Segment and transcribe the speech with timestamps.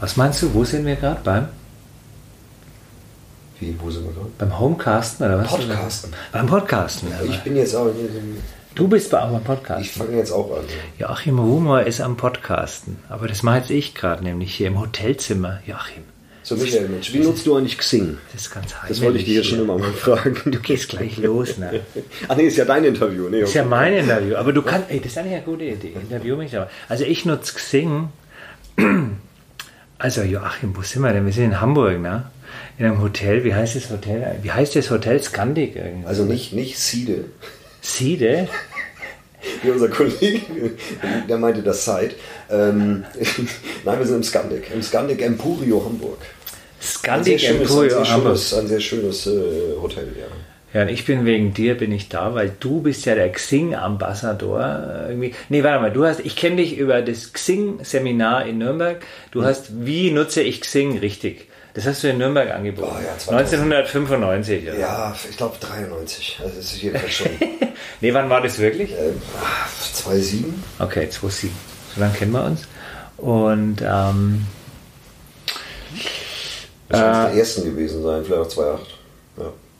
[0.00, 1.48] Was meinst du, wo sind wir gerade beim?
[3.60, 4.30] Wie, wo sind wir gerade?
[4.38, 5.48] Beim Homecasten oder was?
[5.48, 6.12] Podcasten.
[6.32, 7.08] Beim Podcasten.
[7.28, 7.90] Ich bin jetzt auch.
[8.74, 9.84] Du bist bei beim Podcasten.
[9.84, 10.64] Ich fange jetzt auch an.
[10.98, 12.96] Joachim Rumor ist am Podcasten.
[13.10, 15.60] Aber das mache jetzt ich gerade, nämlich hier im Hotelzimmer.
[15.66, 16.04] Joachim.
[16.42, 18.16] So, Michael, Mensch, wie nutzt du eigentlich Xing?
[18.32, 18.88] Das ist ganz heiß.
[18.88, 20.50] Das wollte ich dir jetzt schon immer mal fragen.
[20.50, 21.80] Du gehst gleich los, ne?
[22.28, 23.28] Ach nee, ist ja dein Interview.
[23.28, 24.36] Nee, ist ja mein Interview.
[24.36, 25.92] Aber du kannst, ey, das ist eigentlich eine gute Idee.
[25.92, 26.70] Interview mich aber.
[26.88, 28.08] Also ich nutze Xing.
[30.00, 31.26] Also Joachim, wo sind wir denn?
[31.26, 32.24] Wir sind in Hamburg, ne?
[32.78, 33.44] In einem Hotel.
[33.44, 34.38] Wie heißt das Hotel?
[34.40, 35.22] Wie heißt das Hotel?
[35.22, 36.06] Skandik irgendwie.
[36.06, 37.26] Also nicht, nicht Siede.
[37.82, 38.48] Siede?
[39.62, 40.70] Wie unser Kollege,
[41.28, 42.12] der meinte das Side.
[42.50, 43.04] Ähm,
[43.84, 44.70] nein, wir sind im Skandik.
[44.72, 46.18] Im Skandik Empurio Hamburg.
[46.80, 48.38] Skandik Empurio ein Hamburg.
[48.38, 49.30] Schönes, ein sehr schönes äh,
[49.82, 50.26] Hotel, ja.
[50.72, 55.08] Ja, und ich bin wegen dir bin ich da, weil du bist ja der Xing-Ambassador.
[55.10, 55.32] Äh.
[55.48, 59.02] Nee, warte mal, du hast, ich kenne dich über das Xing-Seminar in Nürnberg.
[59.32, 59.44] Du mhm.
[59.46, 61.48] hast, wie nutze ich Xing richtig?
[61.74, 62.92] Das hast du in Nürnberg angeboten.
[62.92, 64.78] Oh, ja, 1995, oder?
[64.78, 66.38] Ja, ich glaube 93.
[66.42, 67.30] Also das ist jedenfalls schon.
[68.00, 68.92] nee, wann war das wirklich?
[68.92, 69.12] Äh,
[69.92, 70.62] 2007.
[70.78, 71.54] Okay, 2007.
[71.94, 72.62] So lange kennen wir uns.
[73.16, 74.46] Und ähm,
[76.88, 78.89] das muss äh, die ersten gewesen sein, vielleicht auch 2008.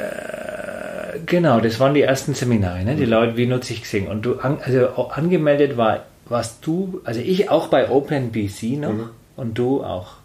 [0.00, 2.96] Äh, genau, das waren die ersten Seminare, ne?
[2.96, 3.10] die mhm.
[3.10, 4.08] Leute, wie nutze ich Xing.
[4.08, 9.10] Und du, an, also angemeldet war, warst du, also ich auch bei OpenBC noch mhm.
[9.36, 10.19] und du auch.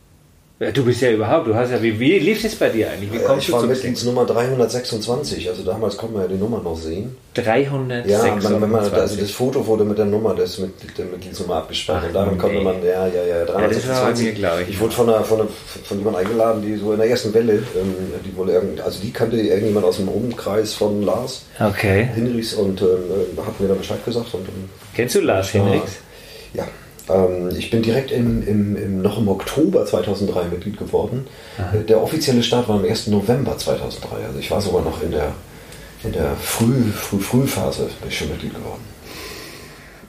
[0.58, 3.12] Ja, du bist ja überhaupt, du hast ja, wie, wie lief es bei dir eigentlich?
[3.12, 7.18] Wie kommst ich war Mitgliedsnummer 326, also damals konnte man ja die Nummer noch sehen.
[7.34, 8.10] 326?
[8.10, 11.56] Ja, man, wenn man, also das Foto wurde mit der Nummer, das mit der Mitgliedsnummer
[11.56, 14.38] abgesperrt und damit konnte man, ja, ja, ja, 326.
[14.38, 14.70] Ja, ich.
[14.70, 15.50] ich wurde von, einer, von, einer,
[15.84, 19.12] von jemandem eingeladen, die so in der ersten Welle, ähm, die wohl irgend, also die
[19.12, 22.08] kannte irgendjemand aus dem Umkreis von Lars okay.
[22.16, 22.88] Hinrichs und ähm,
[23.46, 24.34] hat mir dann Bescheid gesagt.
[24.34, 25.98] Und, ähm, Kennst du Lars Hinrichs?
[26.54, 26.66] Ja.
[27.10, 31.28] Ähm, ich bin direkt im, im, im, noch im Oktober 2003 Mitglied geworden.
[31.58, 31.78] Aha.
[31.78, 33.08] Der offizielle Start war am 1.
[33.08, 34.26] November 2003.
[34.26, 35.32] Also ich war sogar noch in der,
[36.04, 38.96] in der Früh, Früh, Frühphase bin ich schon Mitglied geworden.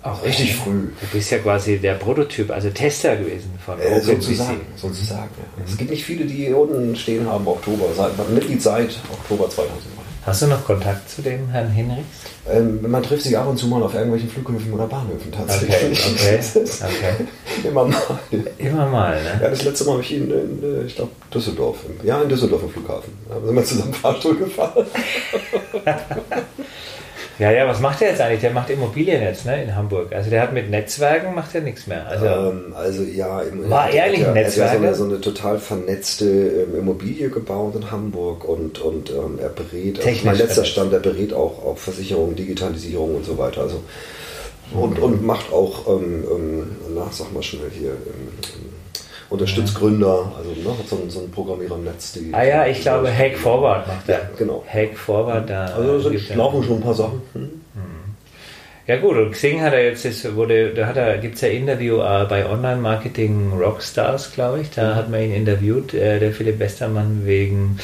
[0.07, 0.91] Auch richtig früh.
[1.01, 5.63] Du bist ja quasi der Prototyp, also Tester gewesen von äh, sozusagen, sozusagen ja.
[5.63, 5.65] mhm.
[5.69, 9.96] Es gibt nicht viele, die hier unten stehen haben, Oktober, seit, Mitglied seit Oktober 2003.
[10.27, 12.05] Hast du noch Kontakt zu dem Herrn Hinrichs?
[12.51, 16.05] Ähm, man trifft sich ab und zu mal auf irgendwelchen Flughöfen oder Bahnhöfen tatsächlich.
[16.05, 17.69] Okay, okay, okay.
[17.69, 18.19] Immer mal.
[18.59, 19.39] Immer mal, ne?
[19.41, 21.77] Ja, das letzte Mal habe ich ihn in, in ich glaube, Düsseldorf.
[22.03, 23.13] Ja, in Düsseldorf im Flughafen.
[23.29, 24.85] Da sind wir zusammen Fahrstuhl gefahren.
[27.39, 28.41] Ja, ja, was macht er jetzt eigentlich?
[28.41, 30.13] Der macht Immobilien jetzt ne, in Hamburg.
[30.13, 32.07] Also der hat mit Netzwerken macht er nichts mehr.
[32.07, 34.69] Also, ähm, also ja, im, war ehrlich ein Netzwerk.
[34.69, 39.11] Er hat so eine, so eine total vernetzte ähm, Immobilie gebaut in Hamburg und, und
[39.11, 43.37] ähm, er berät, also mein letzter Stand, er berät auch, auch Versicherung, Digitalisierung und so
[43.37, 43.63] weiter.
[43.63, 43.83] Also
[44.73, 48.29] und, und macht auch, ähm, ähm, na, sag mal schnell hier, ähm,
[49.31, 49.75] unterstützt.
[49.75, 52.13] Gründer, also ne, hat so, ein, so ein Programmierer im Netz.
[52.13, 54.19] Die, ah ja, ich glaube Hack Forward macht er.
[54.19, 54.65] Ja, genau.
[54.67, 55.67] Hack Forward, da.
[55.67, 57.23] Also sind, laufen schon ein paar Sachen.
[57.33, 57.51] Hm.
[58.87, 61.49] Ja gut, und Xing hat er jetzt, das wurde, da hat er, gibt es ja
[61.49, 64.71] Interview äh, bei Online-Marketing Rockstars, glaube ich.
[64.71, 67.81] Da hat man ihn interviewt, äh, der Philipp Westermann, wegen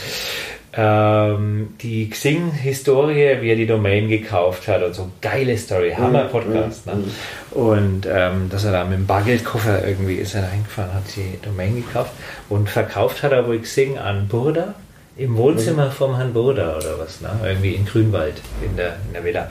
[0.75, 5.11] ähm, die Xing-Historie, wie er die Domain gekauft hat und so.
[5.21, 6.87] Geile Story, Hammer-Podcast.
[6.87, 6.93] Mhm.
[6.93, 7.05] Ne?
[7.51, 11.77] Und ähm, dass er da mit dem Bargeldkoffer irgendwie ist er reingefahren, hat die Domain
[11.77, 12.13] gekauft
[12.49, 14.75] und verkauft hat er wohl Xing an Burda
[15.17, 15.93] im Wohnzimmer mhm.
[15.93, 17.29] vom Herrn Burda oder was, ne?
[17.45, 19.51] irgendwie in Grünwald in der, in der Villa.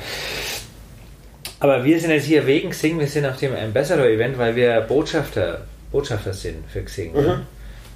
[1.59, 5.61] Aber wir sind jetzt hier wegen Xing, wir sind auf dem Ambassador-Event, weil wir Botschafter,
[5.91, 7.13] Botschafter sind für Xing.
[7.13, 7.41] Mhm.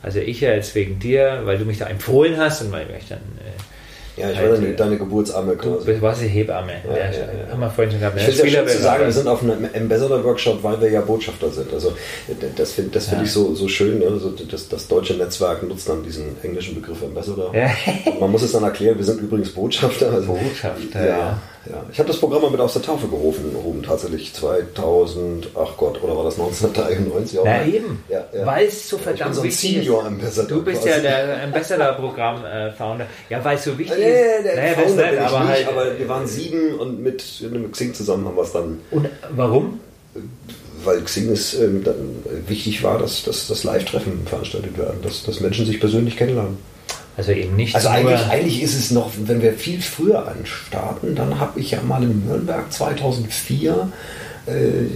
[0.05, 3.09] Also ich ja jetzt wegen dir, weil du mich da empfohlen hast und weil ich
[3.09, 3.17] dann.
[3.17, 5.93] Äh, ja, ich halt, war deine, deine Geburtsamme quasi.
[5.93, 6.73] Du warst die Hebamme.
[6.88, 8.17] Ja, ja, ja, Haben wir vorhin schon gehabt.
[8.17, 11.49] Ich finde ja schön zu sagen, wir sind auf einem Ambassador-Workshop, weil wir ja Botschafter
[11.49, 11.73] sind.
[11.73, 11.97] Also
[12.55, 14.01] das finde das find ich so, so schön.
[14.03, 17.51] Also das, das deutsche Netzwerk nutzt dann diesen englischen Begriff Ambassador.
[18.19, 20.11] Man muss es dann erklären, wir sind übrigens Botschafter.
[20.11, 21.41] Also, Botschafter, ja.
[21.70, 25.76] Ja, ich habe das Programm mal mit aus der Taufe gerufen, oben tatsächlich 2000, ach
[25.78, 27.40] Gott, oder war das 1993?
[27.44, 28.46] Na eben, ja, ja.
[28.46, 29.88] weil es so verdammt so wichtig ist.
[29.88, 30.90] Du bist quasi.
[30.90, 33.08] ja der Ambassador-Programm-Founder.
[33.29, 34.46] ja, weil es so wichtig nee, ist.
[34.46, 37.72] Der naja, Founder das nicht, aber, nicht, halt, aber wir waren sieben und mit, mit
[37.72, 38.79] Xing zusammen haben wir es dann.
[38.91, 39.79] Und warum?
[40.84, 45.40] Weil Xing es ähm, dann wichtig war, dass, dass, dass Live-Treffen veranstaltet werden, dass, dass
[45.40, 46.58] Menschen sich persönlich kennenlernen.
[47.17, 47.76] Also eben nicht.
[47.76, 51.82] Also eigentlich, eigentlich ist es noch, wenn wir viel früher anstarten, dann habe ich ja
[51.82, 53.90] mal in Nürnberg 2004
[54.47, 54.52] äh,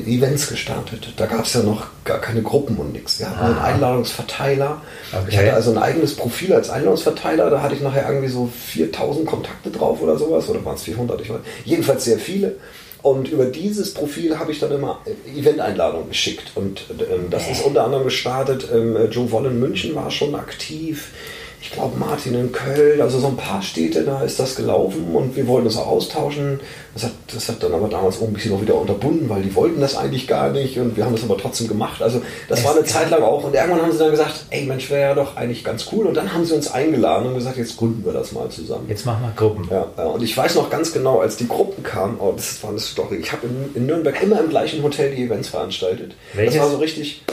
[0.06, 1.13] Events gestartet.
[1.16, 3.19] Da gab es ja noch gar keine Gruppen und nichts.
[3.19, 4.81] Wir hatten einen Einladungsverteiler.
[5.12, 5.25] Okay.
[5.30, 7.50] Ich hatte also ein eigenes Profil als Einladungsverteiler.
[7.50, 10.50] Da hatte ich nachher irgendwie so 4000 Kontakte drauf oder sowas.
[10.50, 11.22] Oder waren es 400?
[11.22, 11.39] Ich weiß.
[11.65, 12.57] Jedenfalls sehr viele.
[13.01, 15.00] Und über dieses Profil habe ich dann immer
[15.33, 16.51] Event-Einladungen geschickt.
[16.56, 18.68] Und ähm, das ist unter anderem gestartet.
[18.74, 21.12] Ähm, Joe Wollen München war schon aktiv
[21.61, 25.35] ich glaube Martin in Köln, also so ein paar Städte, da ist das gelaufen und
[25.35, 26.59] wir wollten das auch austauschen.
[26.94, 29.53] Das hat, das hat dann aber damals auch ein bisschen noch wieder unterbunden, weil die
[29.56, 32.01] wollten das eigentlich gar nicht und wir haben das aber trotzdem gemacht.
[32.01, 34.65] Also das es war eine Zeit lang auch und irgendwann haben sie dann gesagt, ey
[34.65, 37.57] Mensch, wäre ja doch eigentlich ganz cool und dann haben sie uns eingeladen und gesagt,
[37.57, 38.85] jetzt gründen wir das mal zusammen.
[38.88, 39.67] Jetzt machen wir Gruppen.
[39.69, 40.03] Ja, ja.
[40.05, 43.17] und ich weiß noch ganz genau, als die Gruppen kamen, oh, das war eine Story.
[43.17, 46.13] Ich habe in, in Nürnberg immer im gleichen Hotel die Events veranstaltet.
[46.33, 46.55] Welches?
[46.55, 47.23] Das war so richtig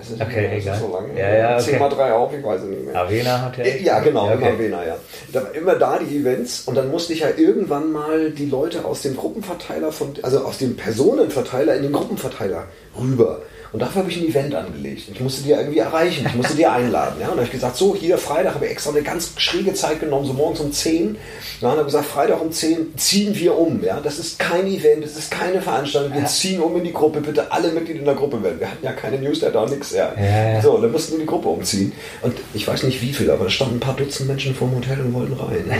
[0.00, 0.66] weiß es okay, nicht.
[0.66, 0.78] Egal.
[0.78, 1.18] So lange.
[1.18, 1.70] Ja, ja, okay.
[1.70, 2.96] 10 mal 3 auf, ich weiß es nicht mehr.
[2.96, 3.64] Avena hat ja.
[3.64, 4.34] Ja, genau, okay.
[4.34, 4.96] immer Avena, ja.
[5.32, 8.84] Da war immer da die Events und dann musste ich ja irgendwann mal die Leute
[8.84, 12.64] aus dem Gruppenverteiler von, also aus dem Personenverteiler in den Gruppenverteiler
[12.98, 13.42] rüber.
[13.72, 15.08] Und dafür habe ich ein Event angelegt.
[15.12, 17.20] Ich musste die irgendwie erreichen, ich musste die einladen.
[17.20, 17.28] Ja?
[17.28, 20.00] Und da habe ich gesagt, so, hier Freitag habe ich extra eine ganz schräge Zeit
[20.00, 21.16] genommen, so morgens um 10.
[21.60, 23.82] Dann habe ich gesagt, Freitag um 10 ziehen wir um.
[23.84, 24.00] Ja?
[24.00, 26.12] Das ist kein Event, das ist keine Veranstaltung.
[26.14, 28.58] Wir ziehen um in die Gruppe, bitte alle Mitglieder in der Gruppe werden.
[28.58, 29.92] Wir hatten ja keine Newsletter, nichts.
[29.92, 30.12] Ja.
[30.16, 30.62] Ja, ja.
[30.62, 31.92] So, dann mussten wir die Gruppe umziehen.
[32.22, 34.78] Und ich weiß nicht wie viel, aber da standen ein paar Dutzend Menschen vor dem
[34.78, 35.70] Hotel und wollten rein.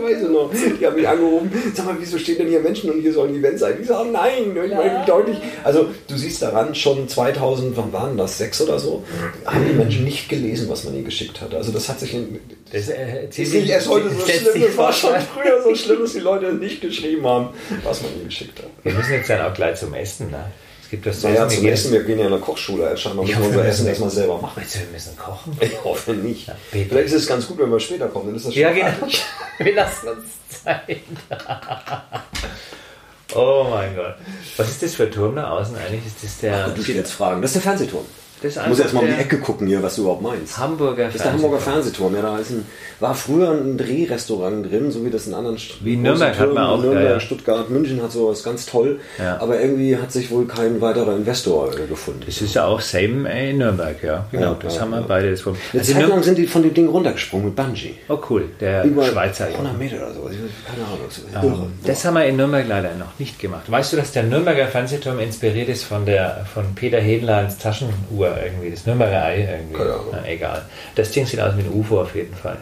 [0.07, 0.51] weiß ich noch.
[0.79, 3.61] Die haben mich angerufen, sag mal, wieso stehen denn hier Menschen und hier sollen Events
[3.61, 3.75] sein?
[3.79, 5.37] Die sagen, nein, ich meine deutlich.
[5.63, 9.03] Also du siehst daran, schon 2000, wann waren das, sechs oder so,
[9.45, 11.53] haben die Menschen nicht gelesen, was man ihnen geschickt hat.
[11.53, 12.39] Also das hat sich in,
[12.71, 16.13] das äh, ist nicht erst heute so schlimm, das war schon früher so schlimm, dass
[16.13, 17.49] die Leute nicht geschrieben haben,
[17.83, 18.69] was man ihnen geschickt hat.
[18.83, 20.45] Wir müssen jetzt dann auch gleich zum Essen, ne?
[20.87, 23.47] Es gibt das naja, zum Essen, wir gehen ja in der Kochschule, scheinbar müssen wir
[23.47, 24.53] unser Essen erstmal selber machen.
[24.55, 25.57] Meinst du, wir müssen kochen?
[25.59, 26.47] Ich hoffe nicht.
[26.47, 28.71] Ja, Vielleicht ist es ganz gut, wenn wir später kommen, dann ist das schon Ja,
[28.71, 28.87] genau.
[29.57, 30.27] wir lassen uns
[30.63, 30.99] Zeit.
[33.35, 34.15] oh mein Gott.
[34.55, 36.05] Was ist das für ein Turm da außen eigentlich?
[36.05, 36.67] Ist das der...
[36.69, 37.41] Ach, du jetzt fragen.
[37.41, 38.05] Das ist der Fernsehturm.
[38.41, 40.57] Das ich muss jetzt mal um die Ecke gucken hier, was du überhaupt meinst.
[40.59, 42.15] Hamburger Das ist der Hamburger Fernsehturm.
[42.15, 42.65] Ja, da ist ein,
[42.99, 46.63] war früher ein Drehrestaurant drin, so wie das in anderen St Wie Nürnberg hat man
[46.63, 46.79] auch.
[46.79, 47.19] Nürnberg, ja, ja.
[47.19, 48.99] Stuttgart, München hat sowas ganz toll.
[49.17, 49.41] Ja.
[49.41, 52.21] Aber irgendwie hat sich wohl kein weiterer Investor äh, gefunden.
[52.27, 54.27] Das ist ja auch same in Nürnberg, ja.
[54.31, 55.31] Genau, das haben wir beide.
[55.31, 57.95] Das Eine also Zeit lang sind die von dem Ding runtergesprungen mit Bungee.
[58.07, 59.47] Oh cool, der Über Schweizer.
[59.47, 60.21] 100 Meter oder so.
[60.21, 61.53] Keine Ahnung.
[61.55, 63.63] Um, ähm, das haben wir in Nürnberg leider noch nicht gemacht.
[63.67, 68.71] Weißt du, dass der Nürnberger Fernsehturm inspiriert ist von, der, von Peter Hedleins Taschenuhr irgendwie?
[68.71, 69.81] Das Nürnberger Ei irgendwie.
[70.11, 70.63] Na, egal.
[70.95, 72.57] Das Ding sieht aus wie ein UFO auf jeden Fall.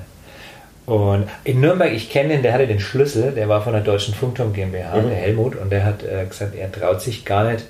[0.86, 4.14] Und in Nürnberg, ich kenne den, der hatte den Schlüssel, der war von der Deutschen
[4.14, 5.10] Funkturm GmbH, mhm.
[5.10, 7.66] der Helmut, und der hat äh, gesagt, er traut sich gar nicht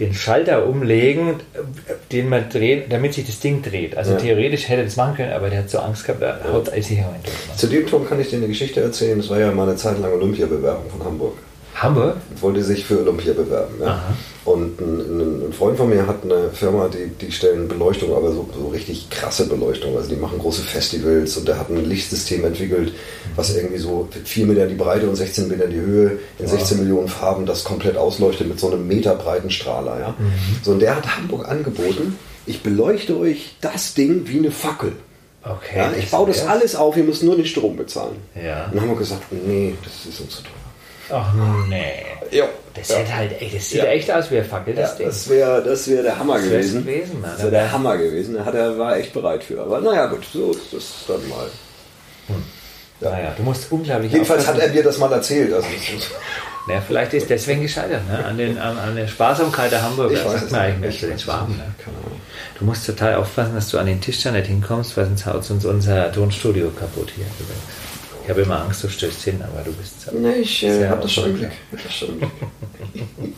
[0.00, 1.36] den Schalter umlegen,
[2.12, 3.96] den man dreht, damit sich das Ding dreht.
[3.96, 4.18] Also ja.
[4.18, 6.98] theoretisch hätte er das machen können, aber der hat so Angst gehabt, er haut sich
[6.98, 7.20] rein.
[7.56, 9.18] Zu dem Turm kann ich dir eine Geschichte erzählen.
[9.18, 11.38] Das war ja mal eine Zeit lang Olympiabewerbung von Hamburg.
[11.82, 12.16] Hamburg?
[12.40, 13.74] Wollte sich für Olympia bewerben.
[13.80, 14.02] Ja.
[14.44, 18.48] Und ein, ein, Freund von mir hat eine Firma, die, die stellen Beleuchtung, aber so,
[18.58, 19.96] so richtig krasse Beleuchtung.
[19.96, 22.92] Also die machen große Festivals und der hat ein Lichtsystem entwickelt,
[23.36, 26.50] was irgendwie so 4 Meter die Breite und 16 Meter die Höhe in wow.
[26.50, 30.00] 16 Millionen Farben das komplett ausleuchtet mit so einem meterbreiten Strahler.
[30.00, 30.08] Ja.
[30.18, 30.32] Mhm.
[30.62, 34.92] So, und der hat Hamburg angeboten, ich beleuchte euch das Ding wie eine Fackel.
[35.44, 35.76] Okay.
[35.76, 38.16] Ja, ich baue das alles auf, ihr müsst nur den Strom bezahlen.
[38.34, 38.66] Ja.
[38.66, 40.52] Und dann haben wir gesagt, nee, das ist uns zu teuer.
[41.10, 41.32] Ach
[41.68, 42.04] nee.
[42.30, 42.44] Ja.
[42.74, 43.86] Das sieht halt echt, das sieht ja.
[43.86, 45.06] echt aus wie eine Fackel, das ja, Ding.
[45.06, 46.84] Das wäre das wär der Hammer das gewesen.
[46.84, 48.34] gewesen das wäre der Hammer gewesen.
[48.34, 49.60] Da hat er, war echt bereit für.
[49.60, 51.46] Aber naja, gut, so ist das dann mal.
[52.28, 52.44] Hm.
[53.00, 53.10] Ja.
[53.10, 54.12] Naja, du musst unglaublich.
[54.12, 55.52] Jedenfalls hat er dir das mal erzählt.
[55.52, 55.66] Also
[56.66, 58.24] naja, vielleicht ist deswegen gescheitert, ne?
[58.24, 60.12] an, den, an, an der Sparsamkeit der Hamburger.
[60.12, 61.56] Ich weiß man eigentlich mehr den Schwaben.
[61.56, 61.64] Ne?
[62.58, 65.50] Du musst total aufpassen, dass du an den Tisch da nicht hinkommst, weil sonst haut
[65.50, 67.87] uns unser Tonstudio kaputt hier übrigens.
[68.28, 70.10] Ich habe immer Angst, du stößt hin, aber du bist so.
[70.14, 71.50] Nee, ich äh, habe das schon im Blick.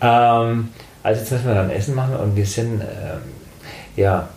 [0.00, 0.70] ähm,
[1.02, 3.20] also jetzt müssen wir dann Essen machen und wir sind, ähm,
[3.96, 4.30] ja,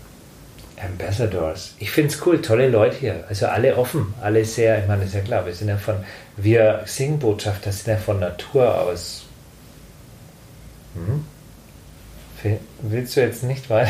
[0.78, 1.74] Ambassadors.
[1.80, 3.24] Ich finde es cool, tolle Leute hier.
[3.30, 6.04] Also alle offen, alle sehr, ich meine, ist ja klar, wir sind ja von,
[6.36, 9.24] wir singen Botschafter, sind ja von Natur aus.
[10.96, 12.60] Hm?
[12.82, 13.90] Willst du jetzt nicht weiter?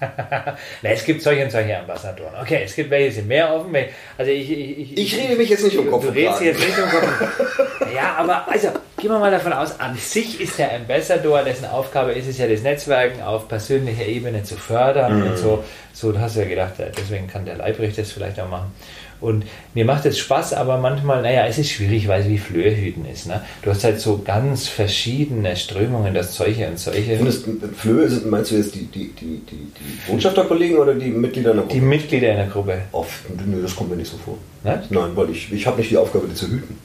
[0.82, 2.34] Na, es gibt solche und solche Ambassadoren.
[2.40, 3.74] Okay, es gibt welche, die sind mehr offen.
[4.16, 6.78] Also ich, ich, ich, ich rede mich jetzt nicht um Kopf Du redest jetzt nicht
[6.78, 7.70] um Kopf.
[7.94, 12.12] ja, aber also gehen wir mal davon aus, an sich ist der Ambassador, dessen Aufgabe
[12.12, 15.30] ist es ja, das Netzwerken auf persönlicher Ebene zu fördern mhm.
[15.30, 15.64] und so.
[15.92, 18.72] So, du hast ja gedacht, deswegen kann der Leibrecht das vielleicht auch machen.
[19.20, 19.44] Und
[19.74, 23.26] mir macht es Spaß, aber manchmal, naja, es ist schwierig, weil es wie Flöhüten ist.
[23.26, 23.42] Ne?
[23.62, 27.18] Du hast halt so ganz verschiedene Strömungen, das solche und solche.
[27.18, 27.32] Und
[27.76, 31.56] Flöhe sind, meinst du jetzt die, die, die, die, die Botschafterkollegen oder die Mitglieder in
[31.56, 31.80] der Gruppe?
[31.80, 32.82] Die Mitglieder in der Gruppe.
[32.92, 34.38] Oft, nö, das kommt mir nicht so vor.
[34.62, 34.90] Nicht?
[34.90, 36.78] Nein, weil ich, ich habe nicht die Aufgabe, die zu hüten.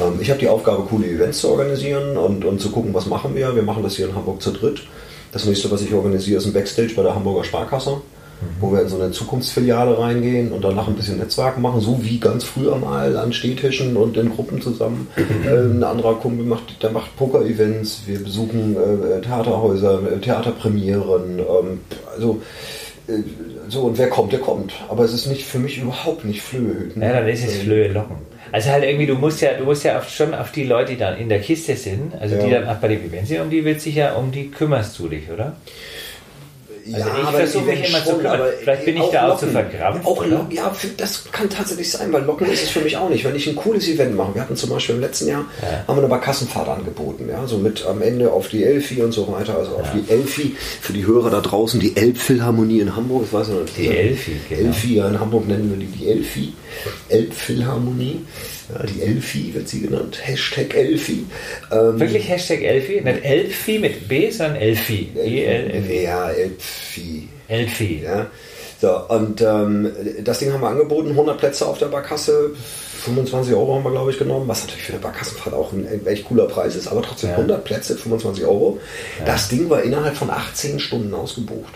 [0.00, 3.34] Ähm, ich habe die Aufgabe, coole Events zu organisieren und, und zu gucken, was machen
[3.34, 3.54] wir.
[3.54, 4.82] Wir machen das hier in Hamburg zu dritt.
[5.32, 8.00] Das nächste, was ich organisiere, ist ein Backstage bei der Hamburger Sparkasse.
[8.60, 12.18] Wo wir in so eine Zukunftsfiliale reingehen und danach ein bisschen Netzwerk machen, so wie
[12.18, 15.08] ganz früher mal an Stehtischen und in Gruppen zusammen.
[15.16, 21.80] äh, ein anderer Kumpel macht, der macht Poker-Events, wir besuchen äh, Theaterhäuser, äh, Theaterpremieren, ähm,
[22.14, 22.40] also
[23.68, 24.74] so und wer kommt, der kommt.
[24.88, 28.16] Aber es ist nicht für mich überhaupt nicht Flöhe Ja, dann ist es Flöhe locken.
[28.52, 30.98] Also halt irgendwie, du musst ja, du musst ja auf, schon auf die Leute, die
[30.98, 32.44] dann in der Kiste sind, also ja.
[32.44, 34.98] die dann auch bei dem Event sind, um die wird sich ja, um die kümmerst
[34.98, 35.56] du dich, oder?
[36.94, 38.40] Also ja, ich versuche mich immer schon, zu kümmern.
[38.60, 40.06] Vielleicht bin ich da Locken, auch zu verkrampft.
[40.06, 43.24] Auch Locken, ja, das kann tatsächlich sein, weil Locken ist es für mich auch nicht.
[43.24, 45.84] Wenn ich ein cooles Event mache, wir hatten zum Beispiel im letzten Jahr, ja.
[45.86, 49.30] haben wir eine Barkassenfahrt angeboten, ja, so mit am Ende auf die Elfi und so
[49.32, 50.00] weiter, also auf ja.
[50.00, 53.88] die Elfi, für die Hörer da draußen, die Elbphilharmonie in Hamburg, ich weiß nicht, die
[53.88, 54.68] Elfi, genau.
[54.68, 56.52] Elfi, ja, in Hamburg nennen wir die die Elfi,
[57.08, 58.24] Elbphilharmonie.
[58.74, 60.18] Ja, die Elfi wird sie genannt.
[60.22, 61.24] Hashtag Elfi.
[61.70, 63.00] Ähm, Wirklich Hashtag Elfi?
[63.00, 65.08] Nicht Elfi mit B, sondern Elfi.
[65.16, 67.28] E ja, Elfi.
[67.48, 68.02] Elfi.
[68.04, 68.26] Ja.
[68.80, 69.90] So, und ähm,
[70.22, 72.50] das Ding haben wir angeboten, 100 Plätze auf der Barkasse,
[73.02, 76.06] 25 Euro haben wir, glaube ich, genommen, was natürlich für eine Barkassenfahrt auch ein, ein
[76.06, 77.36] echt cooler Preis ist, aber trotzdem ja.
[77.36, 78.78] 100 Plätze, 25 Euro.
[79.18, 79.24] Ja.
[79.24, 81.72] Das Ding war innerhalb von 18 Stunden ausgebucht.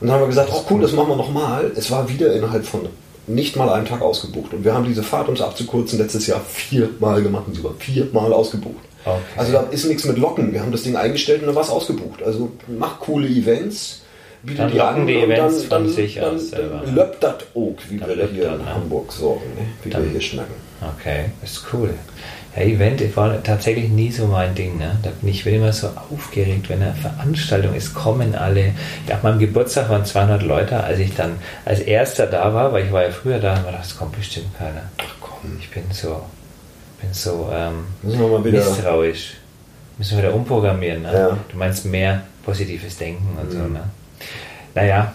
[0.00, 1.72] Und dann haben wir gesagt, oh cool, das machen wir nochmal.
[1.74, 2.88] Es war wieder innerhalb von
[3.26, 4.52] nicht mal einen Tag ausgebucht.
[4.52, 8.32] Und wir haben diese Fahrt, um es abzukürzen, letztes Jahr viermal gemacht und sogar viermal
[8.32, 8.84] ausgebucht.
[9.04, 9.20] Okay.
[9.36, 10.52] Also da ist nichts mit Locken.
[10.52, 12.22] Wir haben das Ding eingestellt und dann war es ausgebucht.
[12.22, 14.02] Also mach coole Events,
[14.42, 17.34] bietet dann die an die Events dann, dann, sich dann, aus dann, dann löppt das
[17.54, 18.74] auch, wie dann wir hier in ne?
[18.74, 19.66] Hamburg sorgen, ne?
[19.82, 20.54] wie wir hier schnacken.
[20.98, 21.94] Okay, ist cool.
[22.56, 24.78] Ja, Event war tatsächlich nie so mein Ding.
[24.78, 24.96] Ne?
[25.02, 28.74] Da bin ich immer so aufgeregt, wenn eine Veranstaltung ist, kommen alle.
[29.08, 32.92] Nach meinem Geburtstag waren 200 Leute, als ich dann als erster da war, weil ich
[32.92, 34.82] war ja früher da, und das kommt bestimmt keiner.
[34.98, 36.22] Ach komm, ich bin so,
[37.00, 39.34] bin so ähm, misstrauisch.
[39.98, 41.02] Müssen wir wieder umprogrammieren.
[41.02, 41.12] Ne?
[41.12, 41.38] Ja.
[41.48, 43.52] Du meinst mehr positives Denken und mhm.
[43.52, 43.68] so.
[43.68, 43.84] Ne?
[44.74, 45.12] Naja,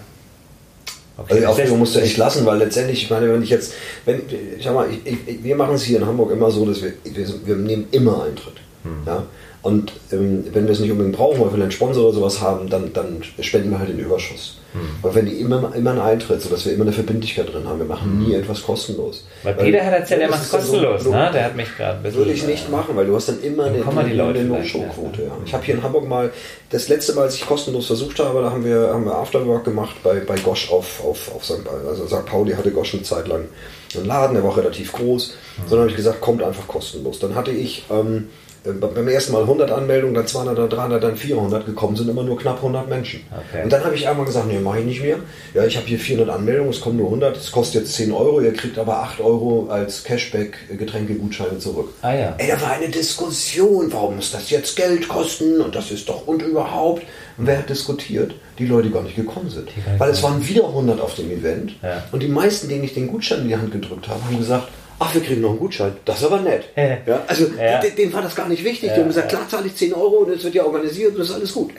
[1.22, 1.32] Okay.
[1.32, 3.74] Also die Aufregung musst du echt lassen, weil letztendlich, ich meine, wenn ich jetzt,
[4.06, 4.22] wenn,
[4.56, 6.94] ich sag mal, ich, ich, wir machen es hier in Hamburg immer so, dass wir,
[7.04, 8.54] wir, wir nehmen immer Eintritt.
[8.84, 9.02] Hm.
[9.06, 9.26] Ja?
[9.62, 12.70] Und ähm, wenn wir es nicht unbedingt brauchen, weil wir einen Sponsor oder sowas haben,
[12.70, 14.56] dann, dann spenden wir halt den Überschuss.
[14.72, 14.80] Hm.
[15.02, 17.86] Weil wenn die immer, immer einen Eintritt, sodass wir immer eine Verbindlichkeit drin haben, wir
[17.86, 18.18] machen hm.
[18.20, 19.26] nie etwas kostenlos.
[19.42, 21.30] Weil, weil Peter hat erzählt, er macht es kostenlos, so, ne?
[21.34, 24.12] Der hat mich gerade Würde ich nicht machen, weil du hast dann immer dann eine,
[24.12, 25.24] eine, eine No-Show-Quote.
[25.24, 25.32] Ja.
[25.44, 26.30] Ich habe hier in Hamburg mal,
[26.70, 29.96] das letzte Mal, als ich kostenlos versucht habe, da haben wir, haben wir Afterwork gemacht
[30.02, 31.68] bei, bei Gosch auf, auf, auf St.
[31.86, 32.24] Also St.
[32.24, 33.46] Pauli hatte Gosch eine Zeit lang
[33.94, 35.34] einen Laden, der war relativ groß.
[35.56, 35.64] Hm.
[35.64, 37.18] Sondern habe ich gesagt, kommt einfach kostenlos.
[37.18, 37.84] Dann hatte ich...
[37.90, 42.08] Ähm, äh, beim ersten Mal 100 Anmeldungen, dann 200, dann 300, dann 400 gekommen sind
[42.08, 43.22] immer nur knapp 100 Menschen.
[43.30, 43.64] Okay.
[43.64, 45.16] Und dann habe ich einmal gesagt, nee, mache ich nicht mehr.
[45.54, 48.40] Ja, ich habe hier 400 Anmeldungen, es kommen nur 100, es kostet jetzt 10 Euro,
[48.40, 51.94] ihr kriegt aber 8 Euro als Cashback Getränkegutscheine zurück.
[52.02, 52.34] Ah ja.
[52.36, 56.26] Ey, da war eine Diskussion, warum muss das jetzt Geld kosten und das ist doch
[56.26, 57.02] und überhaupt.
[57.38, 58.34] Und wer hat diskutiert?
[58.58, 59.70] Die Leute, die gar nicht gekommen sind.
[59.96, 62.02] Weil es waren wieder 100 auf dem Event ja.
[62.12, 64.68] und die meisten, denen ich den Gutschein in die Hand gedrückt habe, haben gesagt,
[65.00, 65.96] ach, wir kriegen noch einen Gutschein.
[66.04, 66.64] Das ist aber nett.
[66.76, 67.80] Ja, also ja.
[67.80, 68.90] Denen war das gar nicht wichtig.
[68.94, 71.30] Die haben gesagt, klar zahle ich 10 Euro und es wird ja organisiert und das
[71.30, 71.70] ist alles gut.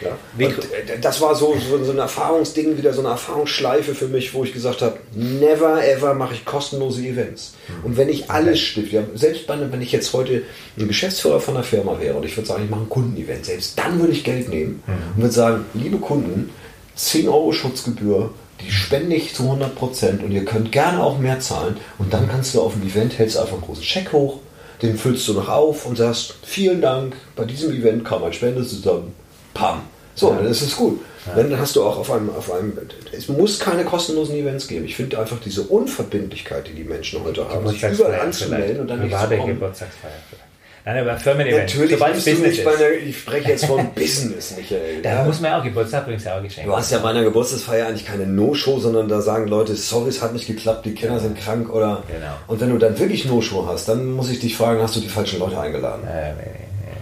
[0.00, 0.16] Ja.
[0.46, 4.32] Und äh, das war so, so, so ein Erfahrungsding, wieder so eine Erfahrungsschleife für mich,
[4.32, 7.54] wo ich gesagt habe, never ever mache ich kostenlose Events.
[7.68, 7.84] Mhm.
[7.84, 10.42] Und wenn ich alles stifte, ja, selbst wenn ich jetzt heute
[10.78, 13.78] ein Geschäftsführer von einer Firma wäre und ich würde sagen, ich mache ein Kundenevent, selbst
[13.78, 15.16] dann würde ich Geld nehmen mhm.
[15.16, 16.50] und würde sagen, liebe Kunden,
[16.96, 18.30] 10 Euro Schutzgebühr
[18.60, 22.28] die spende ich zu 100 Prozent und ihr könnt gerne auch mehr zahlen und dann
[22.28, 24.38] kannst du auf dem Event, hältst einfach einen großen Scheck hoch,
[24.82, 28.66] den füllst du noch auf und sagst, vielen Dank, bei diesem Event kam ein Spende
[28.66, 29.14] zusammen,
[29.54, 29.82] pam.
[30.14, 30.36] So, ja.
[30.36, 31.00] dann ist es gut.
[31.26, 31.42] Ja.
[31.42, 32.76] Dann hast du auch auf einem, auf einem,
[33.12, 34.86] es muss keine kostenlosen Events geben.
[34.86, 39.02] Ich finde einfach diese Unverbindlichkeit, die die Menschen heute haben, sich überall anzumelden und dann
[39.02, 39.46] nicht zu kommen.
[39.46, 40.49] Geburtstagsfeier vielleicht.
[40.92, 41.68] Nein, aber Firmen-Event.
[41.68, 45.02] Natürlich Sobald Business nicht meine, ich spreche jetzt von Business, Michael.
[45.02, 45.24] Da ja.
[45.24, 46.68] muss man auch Geburtstag ja auch Geschenke.
[46.68, 50.20] Du hast ja bei einer Geburtstagsfeier eigentlich keine No-Show, sondern da sagen Leute, sorry, es
[50.20, 52.02] hat nicht geklappt, die Kinder sind krank oder.
[52.08, 52.32] Genau.
[52.48, 55.08] Und wenn du dann wirklich No-Show hast, dann muss ich dich fragen, hast du die
[55.08, 56.02] falschen Leute eingeladen?
[56.08, 56.96] Äh, nee, nee.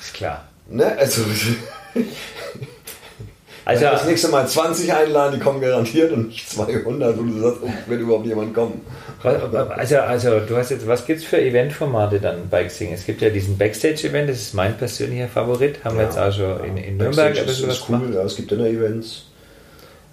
[0.00, 0.44] Ist klar.
[0.68, 0.96] Ne?
[0.98, 1.22] Also.
[3.66, 7.60] Also, das nächste Mal 20 einladen, die kommen garantiert und nicht 200, und du sagst,
[7.62, 8.82] oh, wird überhaupt jemand kommen.
[9.22, 12.92] Also, also du hast jetzt, was gibt es für Eventformate dann bei Xing?
[12.92, 16.32] Es gibt ja diesen Backstage-Event, das ist mein persönlicher Favorit, haben ja, wir jetzt auch
[16.32, 16.64] schon ja.
[16.64, 17.34] in, in Nürnberg.
[17.34, 19.24] Das ist, ist cool, ja, es gibt Dinner-Events.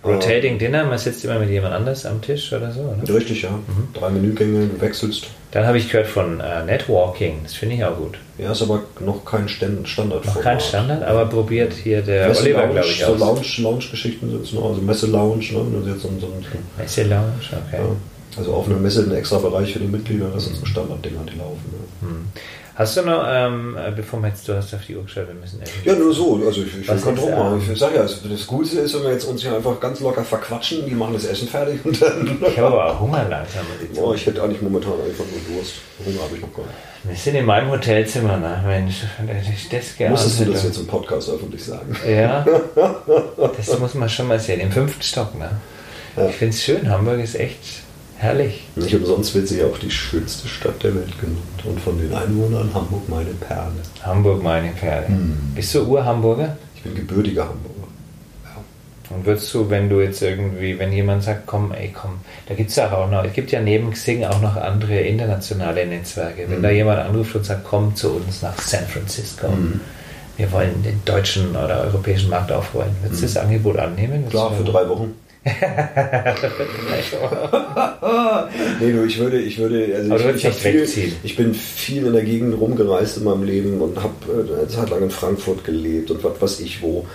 [0.04, 3.16] Rotating Dinner, man sitzt immer mit jemand anders am Tisch oder so, oder?
[3.16, 3.52] Richtig, ja.
[3.52, 3.90] Mhm.
[3.94, 5.28] Drei Menügänge, du wechselst.
[5.52, 8.18] Dann habe ich gehört von äh, Networking, das finde ich auch gut.
[8.38, 10.26] Ja, ist aber noch kein Standard.
[10.26, 13.58] Noch kein Standard, aber probiert hier der Messe Oliver, glaube ich, so aus.
[13.58, 15.92] Lounge-Geschichten sind es noch, also Messe-Lounge, ne?
[15.92, 16.32] Jetzt so, so,
[16.78, 17.78] Messe-Lounge, okay.
[17.78, 17.96] Ja.
[18.38, 21.38] Also auf einer Messe ein extra Bereich für die Mitglieder, das sind so Standarddinge, die
[21.38, 21.66] laufen.
[22.02, 22.08] Ne?
[22.08, 22.28] Hm.
[22.82, 25.36] Hast du noch, ähm, äh, bevor wir jetzt, du hast auf die Uhr geschaut, wir
[25.36, 25.74] müssen essen.
[25.86, 26.42] Ja, nur so.
[26.44, 27.62] Also ich, ich kann Druck machen.
[27.72, 30.88] Ich sage ja, das Coolste ist, wenn wir jetzt uns hier einfach ganz locker verquatschen,
[30.88, 32.40] die machen das Essen fertig und dann...
[32.42, 33.68] Ich habe aber auch Hunger langsam.
[33.98, 35.76] Oh, ich hätte eigentlich momentan einfach nur Durst.
[36.04, 36.76] Hunger habe ich noch gar nicht.
[37.04, 38.64] Wir sind in meinem Hotelzimmer, ne?
[38.66, 39.04] Mensch,
[39.54, 40.14] ich das gerne.
[40.14, 41.96] Musstest du das jetzt im Podcast öffentlich sagen?
[42.10, 42.44] Ja,
[43.58, 44.60] das muss man schon mal sehen.
[44.60, 45.52] Im fünften Stock, ne?
[46.18, 46.28] Ja.
[46.28, 46.90] Ich finde es schön.
[46.90, 47.81] Hamburg ist echt
[48.22, 48.64] herrlich.
[48.76, 51.66] Nicht umsonst wird sie auch die schönste Stadt der Welt genannt.
[51.66, 53.72] Und von den Einwohnern Hamburg meine Perle.
[54.04, 55.08] Hamburg meine Perle.
[55.08, 55.38] Hm.
[55.56, 56.58] Bist du Ur-Hamburger?
[56.76, 57.82] Ich bin gebürtiger Hamburger.
[59.14, 62.12] Und würdest du, wenn du jetzt irgendwie, wenn jemand sagt, komm, ey, komm,
[62.48, 65.86] da gibt es ja auch noch, es gibt ja neben Xing auch noch andere internationale
[65.86, 66.46] Netzwerke.
[66.48, 66.64] Wenn mhm.
[66.64, 69.82] da jemand anruft und sagt, komm zu uns nach San Francisco, mhm.
[70.38, 73.34] wir wollen den deutschen oder europäischen Markt aufrollen, würdest du mhm.
[73.34, 74.30] das Angebot annehmen?
[74.30, 75.14] Klar, für drei Wochen.
[75.44, 75.54] nee,
[78.92, 82.24] du, ich würde, ich würde, also Aber ich, ich, viel, ich, bin viel in der
[82.24, 86.24] Gegend rumgereist in meinem Leben und habe äh, eine Zeit lang in Frankfurt gelebt und
[86.24, 87.08] was weiß ich wo.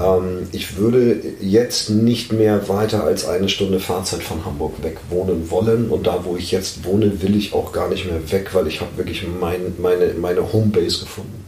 [0.00, 5.50] Ähm, ich würde jetzt nicht mehr weiter als eine Stunde Fahrzeit von Hamburg weg wohnen
[5.50, 5.88] wollen.
[5.88, 8.80] Und da, wo ich jetzt wohne, will ich auch gar nicht mehr weg, weil ich
[8.80, 11.44] habe wirklich mein, meine, meine Homebase gefunden.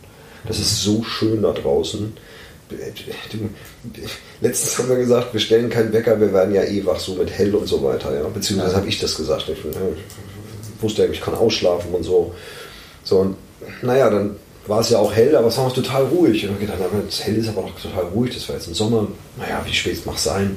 [0.46, 2.12] Das ist so schön da draußen.
[4.40, 7.30] Letztens haben wir gesagt, wir stellen keinen Wecker, wir werden ja eh wach, so mit
[7.30, 8.14] hell und so weiter.
[8.14, 8.26] Ja?
[8.28, 9.49] Beziehungsweise habe ich das gesagt.
[9.49, 12.35] Ich, ich wusste ja, ich kann ausschlafen und so.
[13.02, 13.37] So, und
[13.83, 16.47] naja, dann war es ja auch hell, aber es war noch total ruhig.
[16.47, 19.09] Und ich gedacht, das hell ist aber noch total ruhig, das war jetzt im Sommer.
[19.37, 20.56] Naja, wie spät mag es sein?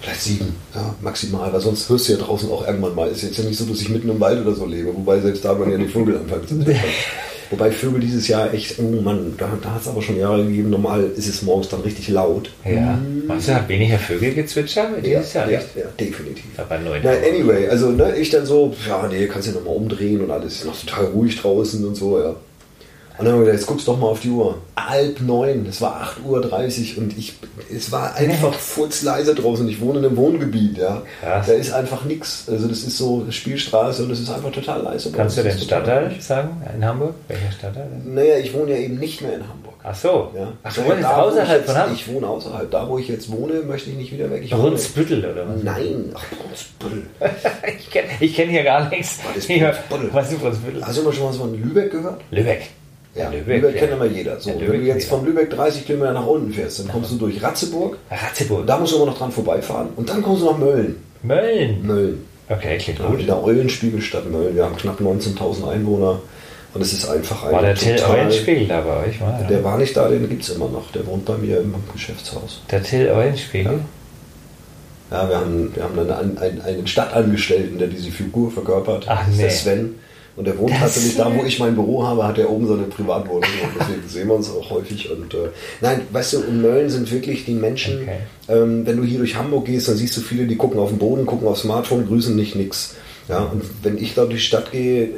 [0.00, 3.08] Vielleicht sieben, ja, maximal, weil sonst hörst du ja draußen auch irgendwann mal.
[3.08, 5.44] Ist jetzt ja nicht so, dass ich mitten im Wald oder so lebe, wobei selbst
[5.44, 6.54] da man ja die Vögel anfangen zu
[7.50, 10.70] Wobei Vögel dieses Jahr echt, oh Mann, da, da hat es aber schon Jahre gegeben,
[10.70, 12.50] normal ist es morgens dann richtig laut.
[12.64, 12.96] Ja.
[12.96, 13.28] Mhm.
[13.28, 15.50] Du, hat weniger Vögel gezwitschert dieses ja, Jahr?
[15.50, 16.44] Ja, ja, definitiv.
[16.56, 16.98] Aber neu.
[17.02, 20.54] Na, anyway, also ne, ich dann so, ja, nee, kannst ja nochmal umdrehen und alles
[20.54, 22.36] ist noch total ruhig draußen und so, ja.
[23.16, 24.58] Und dann haben wir gesagt, jetzt guckst du doch mal auf die Uhr.
[24.76, 27.34] Halb neun, es war 8.30 Uhr und ich,
[27.72, 29.68] es war einfach furzleise draußen.
[29.68, 31.02] Ich wohne in einem Wohngebiet, ja.
[31.22, 31.46] Krass.
[31.46, 32.46] Da ist einfach nichts.
[32.50, 35.12] Also das ist so Spielstraße und es ist einfach total leise.
[35.12, 37.14] Kannst du den Stadtteil sagen in Hamburg?
[37.28, 37.88] Welcher Stadtteil?
[38.04, 39.74] Naja, ich wohne ja eben nicht mehr in Hamburg.
[39.86, 40.30] Ach so.
[40.34, 40.52] Ja.
[40.62, 41.94] Ach, du wohnst außerhalb von Hamburg?
[41.94, 42.70] Ich wohne außerhalb.
[42.70, 44.50] Da, wo ich jetzt wohne, möchte ich nicht wieder weg.
[44.50, 45.62] Brunsbüttel oder was?
[45.62, 47.06] Nein, ach, Brunsbüttel.
[47.78, 49.20] ich kenne kenn hier gar nichts.
[49.24, 50.10] Was ist Brunsbüttel?
[50.12, 50.84] Was ist Brunsbüttel?
[50.84, 52.20] Hast du mal schon was von Lübeck gehört?
[52.30, 52.70] Lübeck.
[53.14, 54.40] Ja, Lübeck, Lübeck kennt immer jeder.
[54.40, 57.16] So, Lübeck, wenn du jetzt von Lübeck 30 Kilometer nach unten fährst, dann kommst du
[57.16, 57.96] durch Ratzeburg.
[58.10, 58.66] Ratzeburg.
[58.66, 59.88] Da musst du aber noch dran vorbeifahren.
[59.94, 60.96] Und dann kommst du nach Mölln.
[61.22, 61.86] Mölln?
[61.86, 62.24] Mölln.
[62.48, 63.20] Okay, klingt gut.
[63.20, 64.56] In der Eulenspiegelstadt Mölln.
[64.56, 66.20] Wir haben knapp 19.000 Einwohner.
[66.74, 67.52] Und es ist einfach ein.
[67.52, 69.20] War der Till Eulenspiegel da bei euch?
[69.20, 69.46] War, ja.
[69.46, 70.90] Der war nicht da, den gibt es immer noch.
[70.90, 72.62] Der wohnt bei mir im Geschäftshaus.
[72.68, 73.80] Der Till Eulenspiegel?
[75.10, 75.22] Ja.
[75.22, 79.04] ja, wir haben, wir haben einen, einen, einen Stadtangestellten, der diese Figur verkörpert.
[79.08, 79.42] Ach, nee.
[79.42, 79.94] Der Sven.
[80.36, 82.74] Und er wohnt das tatsächlich da, wo ich mein Büro habe, hat er oben so
[82.74, 83.42] eine Privatwohnung.
[83.42, 85.10] Und deswegen sehen wir uns auch häufig.
[85.10, 85.48] Und äh,
[85.80, 88.18] nein, weißt du, in Mölln sind wirklich die Menschen, okay.
[88.48, 90.98] ähm, wenn du hier durch Hamburg gehst, dann siehst du viele, die gucken auf den
[90.98, 92.94] Boden, gucken aufs Smartphone, grüßen nicht nix.
[93.28, 95.10] Ja, und wenn ich da durch die Stadt gehe,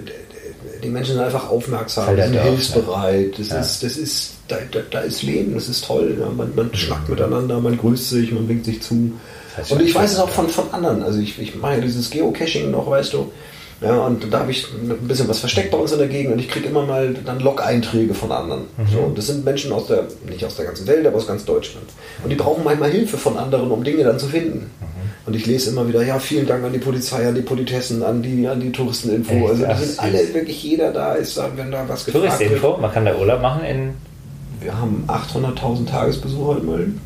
[0.82, 3.38] die Menschen sind einfach aufmerksam, sind hilfsbereit.
[3.38, 3.60] Das, ja.
[3.60, 6.16] ist, das ist, da, da, da, ist Leben, das ist toll.
[6.20, 6.28] Ja.
[6.28, 9.12] Man, man schnackt miteinander, man grüßt sich, man winkt sich zu.
[9.48, 11.02] Das heißt und ich weiß es auch von, von anderen.
[11.02, 13.32] Also ich, ich mache ja dieses Geocaching noch, weißt du.
[13.80, 16.38] Ja, und da habe ich ein bisschen was versteckt bei uns in der Gegend und
[16.38, 18.62] ich kriege immer mal dann Log-Einträge von anderen.
[18.78, 18.88] Mhm.
[18.90, 21.86] So, das sind Menschen aus der, nicht aus der ganzen Welt, aber aus ganz Deutschland.
[22.22, 24.70] Und die brauchen manchmal Hilfe von anderen, um Dinge dann zu finden.
[24.80, 24.96] Mhm.
[25.26, 28.22] Und ich lese immer wieder, ja, vielen Dank an die Polizei, an die Politessen, an
[28.22, 29.34] die, an die Touristeninfo.
[29.34, 29.48] Echt?
[29.48, 33.04] Also da sind alle, wirklich jeder da ist, wenn da was gefragt Touristeninfo, man kann
[33.04, 33.94] da Urlaub machen in...
[34.60, 37.00] Wir haben 800.000 Tagesbesucher in Mölln.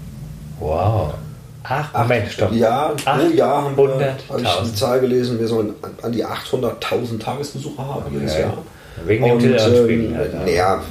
[0.60, 1.14] Wow.
[1.62, 2.52] Ach, Moment, stopp.
[2.52, 7.20] Ja, pro Jahr haben wir, habe ich die Zahl gelesen, wir sollen an die 800.000
[7.20, 8.14] Tagesbesucher haben okay.
[8.14, 8.58] jedes Jahr.
[9.06, 10.82] Wegen dem ähm, halt, Naja,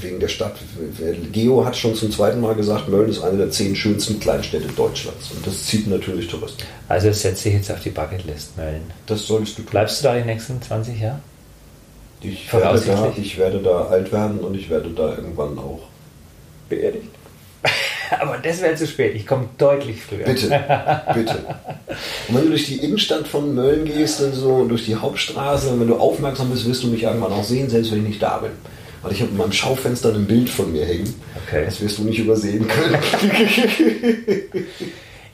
[0.00, 0.54] wegen der Stadt.
[1.32, 5.32] Geo hat schon zum zweiten Mal gesagt, Mölln ist eine der zehn schönsten Kleinstädte Deutschlands.
[5.32, 6.62] Und das zieht natürlich Touristen.
[6.88, 8.82] Also das setze ich jetzt auf die Bucketlist, Mölln.
[9.06, 9.70] Das solltest du tun.
[9.70, 11.18] Bleibst du da die nächsten 20 Jahre?
[12.20, 15.80] Ich werde, da, ich werde da alt werden und ich werde da irgendwann auch
[16.68, 17.10] beerdigt.
[18.20, 19.14] Aber das wäre zu spät.
[19.14, 20.24] Ich komme deutlich früher.
[20.24, 20.48] Bitte,
[21.14, 21.38] bitte.
[22.28, 25.80] Und wenn du durch die Innenstadt von Mölln gehst und so durch die Hauptstraße, und
[25.80, 28.38] wenn du aufmerksam bist, wirst du mich irgendwann auch sehen, selbst wenn ich nicht da
[28.38, 28.50] bin.
[29.02, 31.14] Weil ich habe in meinem Schaufenster ein Bild von mir hängen.
[31.46, 31.64] Okay.
[31.64, 32.98] Das wirst du nicht übersehen können.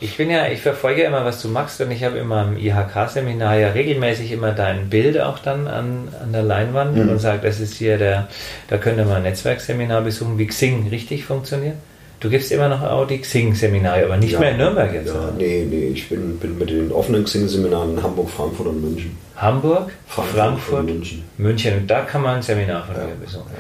[0.01, 2.59] Ich bin ja, ich verfolge ja immer, was du machst und ich habe immer im
[2.59, 7.09] IHK-Seminar ja regelmäßig immer dein Bild auch dann an, an der Leinwand mhm.
[7.09, 8.29] und sage, das ist hier der,
[8.69, 11.77] da könnte man ein Netzwerkseminar besuchen, wie Xing richtig funktioniert.
[12.25, 15.13] Du gibst immer noch auch die Xing-Seminare, aber nicht ja, mehr in Nürnberg jetzt, ja,
[15.13, 15.33] oder?
[15.37, 19.15] Nee, nee, ich bin, bin mit den offenen Xing-Seminaren in Hamburg, Frankfurt und München.
[19.37, 21.23] Hamburg, Frankfurt, Frankfurt München.
[21.37, 21.87] München.
[21.87, 23.51] Da kann man ein Seminar von ja, dir besuchen.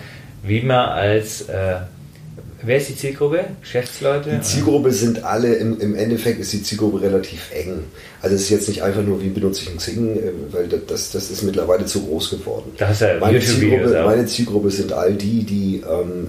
[0.44, 1.74] Wie man als äh,
[2.64, 3.44] Wer ist die Zielgruppe?
[3.60, 4.30] Geschäftsleute?
[4.30, 7.84] Die Zielgruppe sind alle, im, im, Endeffekt ist die Zielgruppe relativ eng.
[8.22, 11.10] Also es ist jetzt nicht einfach nur, wie benutze ich ein Xing, äh, weil das,
[11.10, 12.72] das ist mittlerweile zu groß geworden.
[12.78, 16.28] Das ja meine, Zielgruppe, meine Zielgruppe sind all die, die ähm,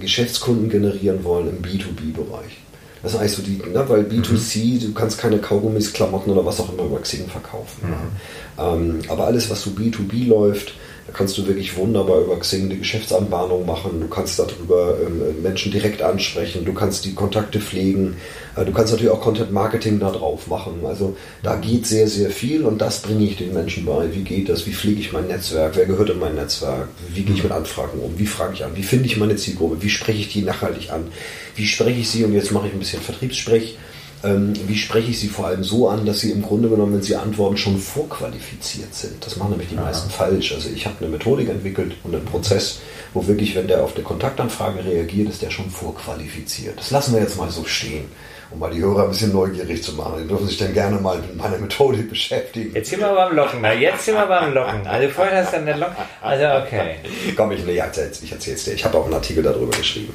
[0.00, 2.58] Geschäftskunden generieren wollen im B2B-Bereich.
[3.02, 4.80] Das ist eigentlich so die, ne, weil B2C, mhm.
[4.80, 7.88] du kannst keine Kaugummis, Klamotten oder was auch immer über Xing verkaufen.
[7.88, 8.62] Mhm.
[8.62, 10.74] Ähm, aber alles, was so B2B läuft,
[11.06, 14.00] da kannst du wirklich wunderbar über Xing eine Geschäftsanbahnung machen.
[14.00, 16.64] Du kannst darüber ähm, Menschen direkt ansprechen.
[16.64, 18.16] Du kannst die Kontakte pflegen.
[18.54, 20.84] Äh, du kannst natürlich auch Content Marketing da drauf machen.
[20.86, 24.14] Also da geht sehr, sehr viel und das bringe ich den Menschen bei.
[24.14, 24.66] Wie geht das?
[24.66, 25.72] Wie pflege ich mein Netzwerk?
[25.74, 26.88] Wer gehört in mein Netzwerk?
[27.12, 28.16] Wie gehe ich mit Anfragen um?
[28.16, 28.76] Wie frage ich an?
[28.76, 29.82] Wie finde ich meine Zielgruppe?
[29.82, 31.08] Wie spreche ich die nachhaltig an?
[31.56, 32.24] Wie spreche ich sie?
[32.24, 33.76] Und jetzt mache ich ein bisschen Vertriebssprech
[34.24, 37.02] ähm, wie spreche ich sie vor allem so an, dass sie im Grunde genommen, wenn
[37.02, 39.24] sie antworten, schon vorqualifiziert sind.
[39.24, 39.84] Das machen nämlich die Aha.
[39.84, 40.52] meisten falsch.
[40.52, 42.80] Also ich habe eine Methodik entwickelt und einen Prozess,
[43.14, 46.78] wo wirklich, wenn der auf eine Kontaktanfrage reagiert, ist der schon vorqualifiziert.
[46.78, 48.04] Das lassen wir jetzt mal so stehen
[48.52, 50.22] um mal die Hörer ein bisschen neugierig zu machen.
[50.22, 52.74] Die dürfen sich dann gerne mal mit meiner Methodik beschäftigen.
[52.74, 53.60] Jetzt sind wir beim Locken.
[53.62, 54.86] Na, jetzt sind wir beim Locken.
[54.86, 56.04] Also vorher hast du dann der Locken.
[56.20, 56.96] Also okay.
[57.36, 58.74] Komm, ich, nee, ich erzähl's dir.
[58.74, 60.14] Ich habe auch einen Artikel darüber geschrieben.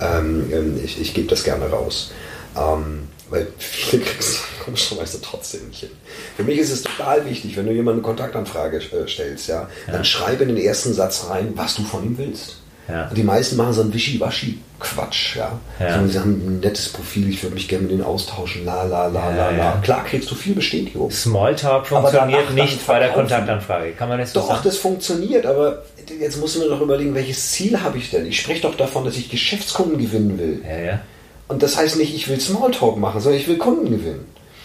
[0.00, 2.12] Ähm, ähm ich, ich gebe das gerne raus.
[2.56, 5.90] Ähm, weil viele kriegst du komischerweise trotzdem nicht hin.
[6.36, 9.92] Für mich ist es total wichtig, wenn du jemanden eine Kontaktanfrage äh, stellst, ja, ja,
[9.92, 12.56] dann schreibe in den ersten Satz rein, was du von ihm willst.
[12.88, 13.08] Ja.
[13.08, 15.58] Und die meisten machen so einen Wischiwaschi-Quatsch, ja.
[15.78, 15.86] ja.
[15.86, 19.06] Also, sie haben ein nettes Profil, ich würde mich gerne mit denen austauschen, la la
[19.06, 19.72] la la la.
[19.82, 21.10] Klar kriegst du viel Bestätigung.
[21.10, 23.92] Smalltalk funktioniert danach, nicht bei der Kontaktanfrage.
[23.92, 24.60] Kann man das so Doch, sagen?
[24.64, 25.84] das funktioniert, aber
[26.20, 28.26] jetzt musst du mir doch überlegen, welches Ziel habe ich denn?
[28.26, 30.62] Ich spreche doch davon, dass ich Geschäftskunden gewinnen will.
[30.68, 31.00] Ja, ja.
[31.52, 34.24] Und das heißt nicht, ich will Smalltalk machen, sondern ich will Kunden gewinnen.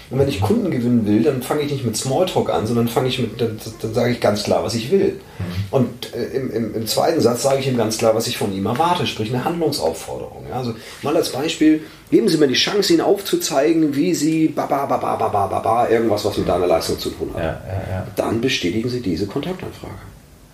[0.10, 3.10] Und wenn ich Kunden gewinnen will, dann fange ich nicht mit Smalltalk an, sondern fange
[3.10, 5.20] ich mit, dann, dann, sage ich ganz klar, was ich will.
[5.38, 5.44] Mhm.
[5.70, 8.54] Und äh, im, im, im, zweiten Satz sage ich ihm ganz klar, was ich von
[8.54, 10.46] ihm erwarte, sprich eine Handlungsaufforderung.
[10.50, 14.86] Ja, also mal als Beispiel, geben Sie mir die Chance, Ihnen aufzuzeigen, wie Sie baba,
[14.86, 17.44] baba, baba, baba, irgendwas, was mit deiner Leistung zu tun hat.
[17.44, 20.00] Ja, ja, dann bestätigen Sie diese Kontaktanfrage.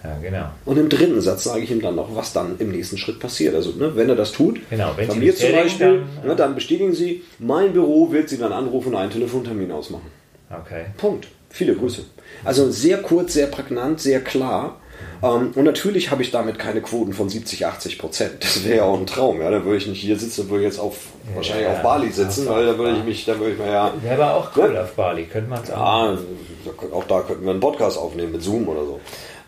[0.04, 0.46] Ja, genau.
[0.66, 3.56] Und im dritten Satz sage ich ihm dann noch, was dann im nächsten Schritt passiert.
[3.56, 6.56] Also, ne, wenn er das tut, genau, wenn bei mir zum Beispiel, dann, ne, dann
[6.56, 10.12] bestätigen Sie, mein Büro wird Sie dann anrufen und einen Telefontermin ausmachen.
[10.50, 10.86] Okay.
[10.98, 11.28] Punkt.
[11.50, 12.04] Viele Grüße.
[12.44, 14.82] Also sehr kurz, sehr prägnant, sehr klar.
[15.22, 18.34] Ähm, und natürlich habe ich damit keine Quoten von 70, 80 Prozent.
[18.42, 19.40] Das wäre ja auch ein Traum.
[19.40, 20.98] Ja, da würde ich nicht hier sitzen, würde ich jetzt auf,
[21.30, 23.72] ja, wahrscheinlich ja, auf Bali sitzen, weil da würde ich mich, da würde ich mir
[23.72, 23.94] ja.
[24.02, 26.18] Wäre aber auch cool auf Bali, könnte man sagen.
[26.66, 29.00] Ja, auch da könnten wir einen Podcast aufnehmen mit Zoom oder so.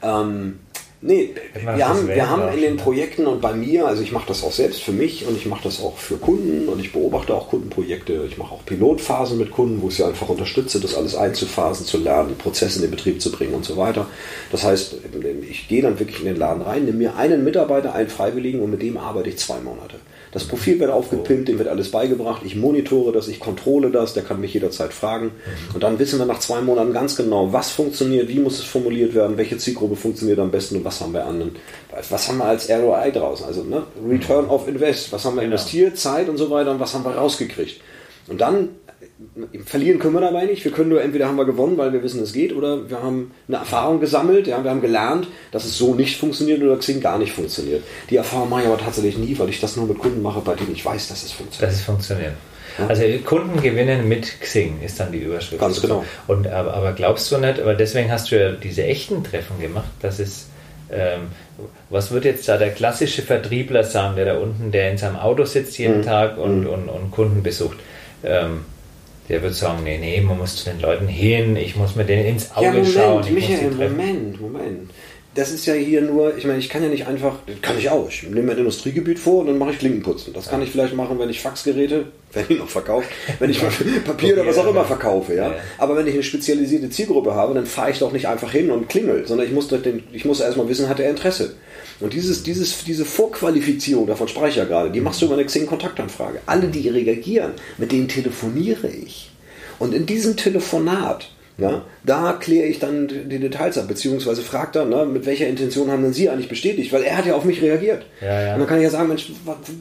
[0.01, 0.64] Ähm,
[1.05, 4.43] nee, wir haben, wir haben in den Projekten und bei mir, also ich mache das
[4.43, 7.49] auch selbst für mich und ich mache das auch für Kunden und ich beobachte auch
[7.49, 8.25] Kundenprojekte.
[8.27, 11.97] Ich mache auch Pilotphasen mit Kunden, wo ich sie einfach unterstütze, das alles einzuphasen, zu
[11.97, 14.07] lernen, die Prozesse in den Betrieb zu bringen und so weiter.
[14.51, 14.95] Das heißt,
[15.49, 18.71] ich gehe dann wirklich in den Laden rein, nehme mir einen Mitarbeiter, einen Freiwilligen und
[18.71, 19.97] mit dem arbeite ich zwei Monate.
[20.35, 22.41] Das Profil wird aufgepimpt, dem wird alles beigebracht.
[22.43, 25.31] Ich monitore das, ich kontrolle das, der kann mich jederzeit fragen.
[25.73, 29.13] Und dann wissen wir nach zwei Monaten ganz genau, was funktioniert, wie muss es formuliert
[29.13, 31.55] werden, welche Zielgruppe funktioniert am besten und was haben wir an.
[32.09, 33.45] Was haben wir als ROI draußen?
[33.45, 33.83] Also ne?
[34.07, 35.11] Return of Invest.
[35.11, 35.53] Was haben wir genau.
[35.53, 37.81] investiert, Zeit und so weiter und was haben wir rausgekriegt?
[38.27, 38.69] Und dann
[39.65, 40.63] verlieren können wir dabei nicht.
[40.65, 43.31] Wir können nur entweder haben wir gewonnen, weil wir wissen, es geht, oder wir haben
[43.47, 44.47] eine Erfahrung gesammelt.
[44.47, 47.83] Ja, wir haben gelernt, dass es so nicht funktioniert oder Xing gar nicht funktioniert.
[48.09, 50.55] Die Erfahrung mache ich aber tatsächlich nie, weil ich das nur mit Kunden mache, bei
[50.55, 51.71] denen ich weiß, dass es funktioniert.
[51.71, 52.33] Dass es funktioniert.
[52.77, 52.87] Ja?
[52.87, 55.61] Also Kunden gewinnen mit Xing ist dann die Überschrift.
[55.61, 56.03] Ganz genau.
[56.27, 57.59] Und aber, aber glaubst du nicht?
[57.59, 60.47] Aber deswegen hast du ja diese echten Treffen gemacht, dass es
[60.91, 61.31] ähm,
[61.89, 65.45] was wird jetzt da der klassische Vertriebler sagen, der da unten, der in seinem Auto
[65.45, 66.03] sitzt jeden mhm.
[66.03, 66.67] Tag und, mhm.
[66.67, 67.77] und, und Kunden besucht?
[68.23, 68.65] Ähm,
[69.29, 72.25] der wird sagen, nee, nee, man muss zu den Leuten hin, ich muss mir denen
[72.25, 73.23] ins Auge ja, Moment, schauen.
[73.25, 74.91] Ich Michael, Moment, Moment.
[75.35, 77.89] Das ist ja hier nur, ich meine, ich kann ja nicht einfach, das kann ich
[77.89, 78.09] auch.
[78.09, 80.33] Ich nehme mein Industriegebiet vor und dann mache ich Klinkenputzen.
[80.33, 83.07] Das kann ich vielleicht machen, wenn ich Faxgeräte, wenn ich noch verkaufe,
[83.39, 83.61] wenn ich
[84.05, 85.53] Papier oder was auch immer verkaufe, ja.
[85.77, 88.89] Aber wenn ich eine spezialisierte Zielgruppe habe, dann fahre ich doch nicht einfach hin und
[88.89, 91.55] klingel, sondern ich muss, den, ich muss erstmal wissen, hat er Interesse.
[91.99, 95.45] Und dieses, dieses, diese Vorqualifizierung, davon spreche ich ja gerade, die machst du über eine
[95.45, 96.39] Xing-Kontaktanfrage.
[96.45, 99.31] Alle, die reagieren, mit denen telefoniere ich.
[99.79, 104.89] Und in diesem Telefonat, ja, da kläre ich dann die Details ab, beziehungsweise fragt dann,
[104.89, 106.91] ne, mit welcher Intention haben denn Sie eigentlich bestätigt?
[106.91, 108.05] Weil er hat ja auf mich reagiert.
[108.21, 108.53] Ja, ja.
[108.53, 109.31] Und dann kann ich ja sagen, Mensch,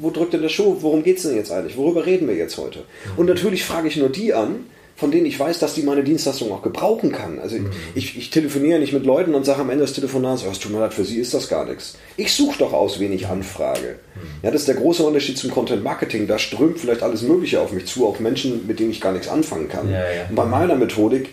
[0.01, 0.77] wo drückt denn der Schuh?
[0.81, 1.77] Worum geht es denn jetzt eigentlich?
[1.77, 2.81] Worüber reden wir jetzt heute?
[2.81, 3.19] Mhm.
[3.19, 6.53] Und natürlich frage ich nur die an, von denen ich weiß, dass die meine Dienstleistung
[6.53, 7.39] auch gebrauchen kann.
[7.41, 7.71] Also mhm.
[7.95, 10.73] ich, ich telefoniere nicht mit Leuten und sage am Ende des Telefonats, oh, es tut
[10.73, 11.97] mir leid, für sie ist das gar nichts.
[12.17, 13.97] Ich suche doch aus, wen ich anfrage.
[14.15, 14.21] Mhm.
[14.45, 16.27] Ja, das ist der große Unterschied zum Content Marketing.
[16.29, 19.29] Da strömt vielleicht alles Mögliche auf mich zu, auch Menschen, mit denen ich gar nichts
[19.29, 19.91] anfangen kann.
[19.91, 20.29] Ja, ja.
[20.29, 21.31] Und bei meiner Methodik,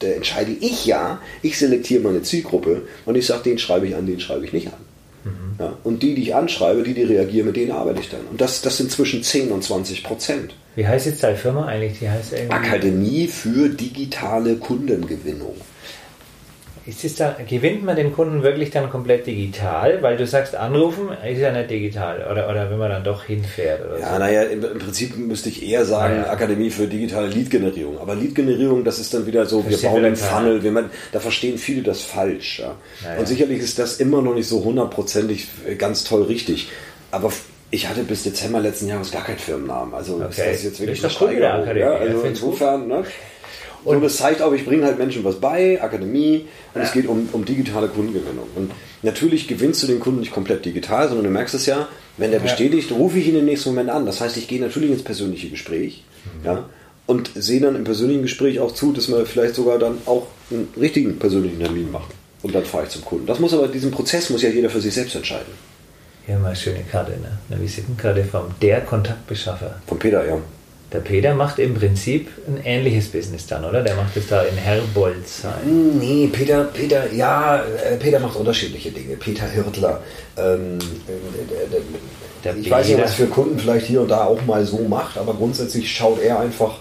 [0.00, 4.20] entscheide ich ja, ich selektiere meine Zielgruppe und ich sage, den schreibe ich an, den
[4.20, 4.89] schreibe ich nicht an.
[5.24, 5.56] Mhm.
[5.58, 8.20] Ja, und die, die ich anschreibe, die, die reagieren, mit denen arbeite ich dann.
[8.30, 10.54] Und das, das sind zwischen 10 und 20 Prozent.
[10.76, 11.98] Wie heißt jetzt deine Firma eigentlich?
[11.98, 15.56] Die heißt irgendwie Akademie für digitale Kundengewinnung.
[16.90, 20.02] Ist es da, gewinnt man den Kunden wirklich dann komplett digital?
[20.02, 22.26] Weil du sagst, anrufen ist ja nicht digital.
[22.28, 23.80] Oder, oder wenn man dann doch hinfährt.
[24.00, 24.18] Ja, so.
[24.18, 26.30] naja, im, im, Prinzip müsste ich eher sagen, ja.
[26.30, 28.00] Akademie für digitale Lead-Generierung.
[28.00, 30.64] Aber Lead-Generierung, das ist dann wieder so, wir bauen einen Funnel.
[30.64, 32.58] Wir, man, da verstehen viele das falsch.
[32.58, 32.74] Ja.
[33.16, 35.46] Und sicherlich ist das immer noch nicht so hundertprozentig
[35.78, 36.70] ganz toll richtig.
[37.12, 37.32] Aber
[37.70, 39.94] ich hatte bis Dezember letzten Jahres gar keinen Firmennamen.
[39.94, 40.28] Also okay.
[40.28, 41.76] ist das jetzt wirklich eine Steigerung.
[41.76, 43.04] Ja, also insofern, ne?
[43.84, 46.86] Und das zeigt auch, ich bringe halt Menschen was bei, Akademie, und ja.
[46.86, 48.46] es geht um, um digitale Kundengewinnung.
[48.54, 52.30] Und natürlich gewinnst du den Kunden nicht komplett digital, sondern du merkst es ja, wenn
[52.30, 54.04] der bestätigt, rufe ich ihn im nächsten Moment an.
[54.04, 56.46] Das heißt, ich gehe natürlich ins persönliche Gespräch mhm.
[56.46, 56.68] ja,
[57.06, 60.68] und sehe dann im persönlichen Gespräch auch zu, dass wir vielleicht sogar dann auch einen
[60.78, 62.12] richtigen persönlichen Termin machen.
[62.42, 63.26] Und dann fahre ich zum Kunden.
[63.26, 65.52] Das muss aber, diesen Prozess muss ja jeder für sich selbst entscheiden.
[66.26, 67.38] Ja, mal eine schöne Karte, ne?
[67.50, 69.80] Eine Visitenkarte vom der Kontaktbeschaffer.
[69.86, 70.38] Von Peter, ja.
[70.92, 73.82] Der Peter macht im Prinzip ein ähnliches Business dann, oder?
[73.82, 75.98] Der macht es da in Herbolzheim.
[75.98, 79.16] Nee, Peter, Peter, ja, äh, Peter macht unterschiedliche Dinge.
[79.16, 80.00] Peter Hirtler.
[80.36, 81.76] Ähm, äh,
[82.44, 82.76] der, ich Peter.
[82.76, 85.92] weiß nicht, was für Kunden vielleicht hier und da auch mal so macht, aber grundsätzlich
[85.92, 86.78] schaut er einfach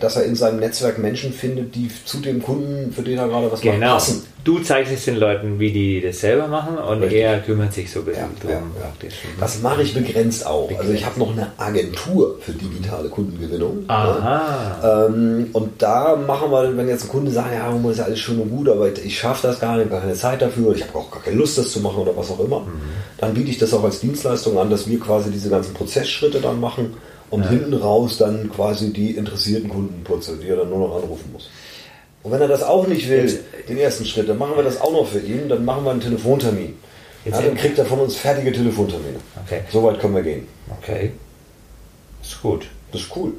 [0.00, 3.50] dass er in seinem Netzwerk Menschen findet, die zu dem Kunden, für den er gerade
[3.52, 3.78] was genau.
[3.78, 4.24] macht, passen.
[4.42, 7.20] Du zeigst es den Leuten, wie die das selber machen und Richtig.
[7.20, 8.72] er kümmert sich so ein bisschen ja, drum.
[8.80, 10.68] Ja, Das mache ich begrenzt auch.
[10.68, 10.80] Begrenzt.
[10.80, 13.84] Also ich habe noch eine Agentur für digitale Kundengewinnung.
[13.88, 14.78] Aha.
[14.82, 15.06] Ja.
[15.06, 18.18] Ähm, und da machen wir, wenn jetzt ein Kunde sagt, ja, das ist ja alles
[18.18, 20.98] schön und gut, aber ich schaffe das gar nicht, gar keine Zeit dafür, ich habe
[20.98, 22.80] auch gar keine Lust, das zu machen oder was auch immer, mhm.
[23.18, 26.58] dann biete ich das auch als Dienstleistung an, dass wir quasi diese ganzen Prozessschritte dann
[26.58, 26.94] machen
[27.30, 27.50] und ja.
[27.50, 31.50] hinten raus dann quasi die interessierten Kunden putzeln, die er dann nur noch anrufen muss.
[32.22, 34.92] Und wenn er das auch nicht will, den ersten Schritt, dann machen wir das auch
[34.92, 36.74] noch für ihn, dann machen wir einen Telefontermin.
[37.24, 39.18] Ja, dann kriegt er von uns fertige Telefontermine.
[39.44, 39.60] Okay.
[39.70, 40.48] So weit können wir gehen.
[40.80, 41.12] Okay.
[42.22, 42.66] Ist gut.
[42.92, 43.32] Das ist cool.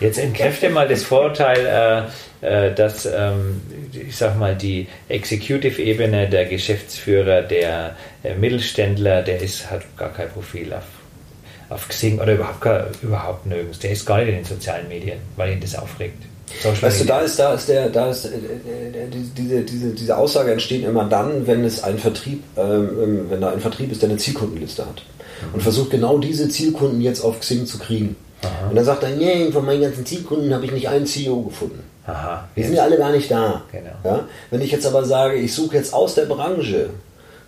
[0.00, 2.08] Jetzt entkräfte mal das Vorurteil,
[2.42, 3.60] äh, äh, dass, ähm,
[3.92, 10.30] ich sag mal, die Executive-Ebene, der Geschäftsführer, der äh, Mittelständler, der ist, hat gar kein
[10.30, 10.84] Profil auf
[11.70, 13.78] auf Xing oder überhaupt, überhaupt nirgends.
[13.78, 16.22] Der ist gar nicht in den sozialen Medien, weil ihn das aufregt.
[16.62, 17.14] Social weißt Media.
[17.14, 19.06] du, da ist, da ist der, da ist, äh, äh,
[19.36, 23.52] diese, diese, diese Aussage entsteht immer dann, wenn es ein Vertrieb, ähm, ähm, wenn da
[23.52, 25.02] ein Vertrieb ist, der eine Zielkundenliste hat
[25.42, 25.54] mhm.
[25.54, 28.16] und versucht genau diese Zielkunden jetzt auf Xing zu kriegen.
[28.42, 28.68] Aha.
[28.70, 31.84] Und dann sagt er, nee, von meinen ganzen Zielkunden habe ich nicht einen CEO gefunden.
[32.06, 33.62] Aha, die sind ja alle gar nicht da.
[33.70, 33.90] Genau.
[34.02, 34.26] Ja?
[34.50, 36.90] Wenn ich jetzt aber sage, ich suche jetzt aus der Branche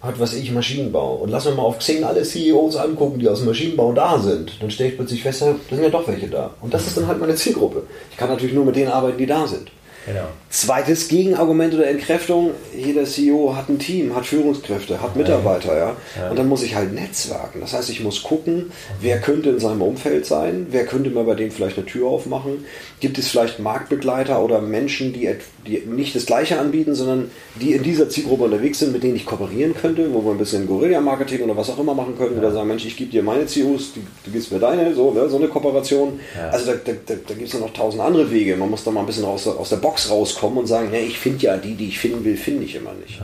[0.02, 1.14] hat, was ich, Maschinenbau.
[1.14, 4.60] Und lass mir mal auf Xing alle CEOs angucken, die aus dem Maschinenbau da sind.
[4.60, 6.50] Dann stelle ich plötzlich fest, da sind ja doch welche da.
[6.60, 7.84] Und das ist dann halt meine Zielgruppe.
[8.10, 9.70] Ich kann natürlich nur mit denen arbeiten, die da sind.
[10.06, 10.28] Genau.
[10.50, 15.96] Zweites Gegenargument oder Entkräftung, jeder CEO hat ein Team, hat Führungskräfte, hat Mitarbeiter, ja.
[16.16, 16.30] ja.
[16.30, 17.60] Und dann muss ich halt netzwerken.
[17.60, 21.34] Das heißt, ich muss gucken, wer könnte in seinem Umfeld sein, wer könnte mir bei
[21.34, 22.64] dem vielleicht eine Tür aufmachen.
[23.00, 25.34] Gibt es vielleicht Marktbegleiter oder Menschen, die,
[25.66, 29.24] die nicht das Gleiche anbieten, sondern die in dieser Zielgruppe unterwegs sind, mit denen ich
[29.24, 32.40] kooperieren könnte, wo wir ein bisschen Guerilla-Marketing oder was auch immer machen könnten, ja.
[32.40, 35.28] oder sagen, Mensch, ich gebe dir meine CEOs, du, du gibst mir deine, so, ne,
[35.28, 36.18] so eine Kooperation.
[36.36, 36.48] Ja.
[36.48, 38.56] Also da, da, da, da gibt es ja noch tausend andere Wege.
[38.56, 41.04] Man muss da mal ein bisschen aus, aus der Box Box rauskommen und sagen, hey,
[41.04, 43.20] ich finde ja die, die ich finden will, finde ich immer nicht.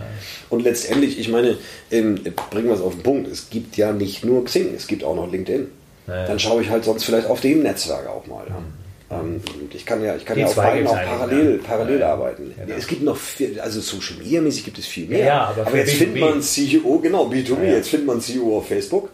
[0.51, 1.57] Und letztendlich, ich meine,
[1.91, 2.17] ähm,
[2.51, 5.17] bringen wir es auf den Punkt, es gibt ja nicht nur Xing, es gibt auch
[5.17, 5.69] noch LinkedIn.
[6.07, 8.45] Dann schaue ich halt sonst vielleicht auf dem Netzwerk auch mal.
[8.49, 8.63] Ja.
[9.11, 9.17] Mhm.
[9.17, 9.41] Ähm,
[9.73, 11.67] ich kann ja, ich kann ja auf beiden auch parallel, ja.
[11.67, 12.13] parallel ja.
[12.13, 12.55] arbeiten.
[12.59, 12.77] Genau.
[12.77, 15.25] Es gibt noch viel, also Social Media mäßig gibt es viel mehr.
[15.25, 19.11] Ja, aber, aber jetzt findet man CEO, genau, B2B, jetzt findet man CEO auf Facebook.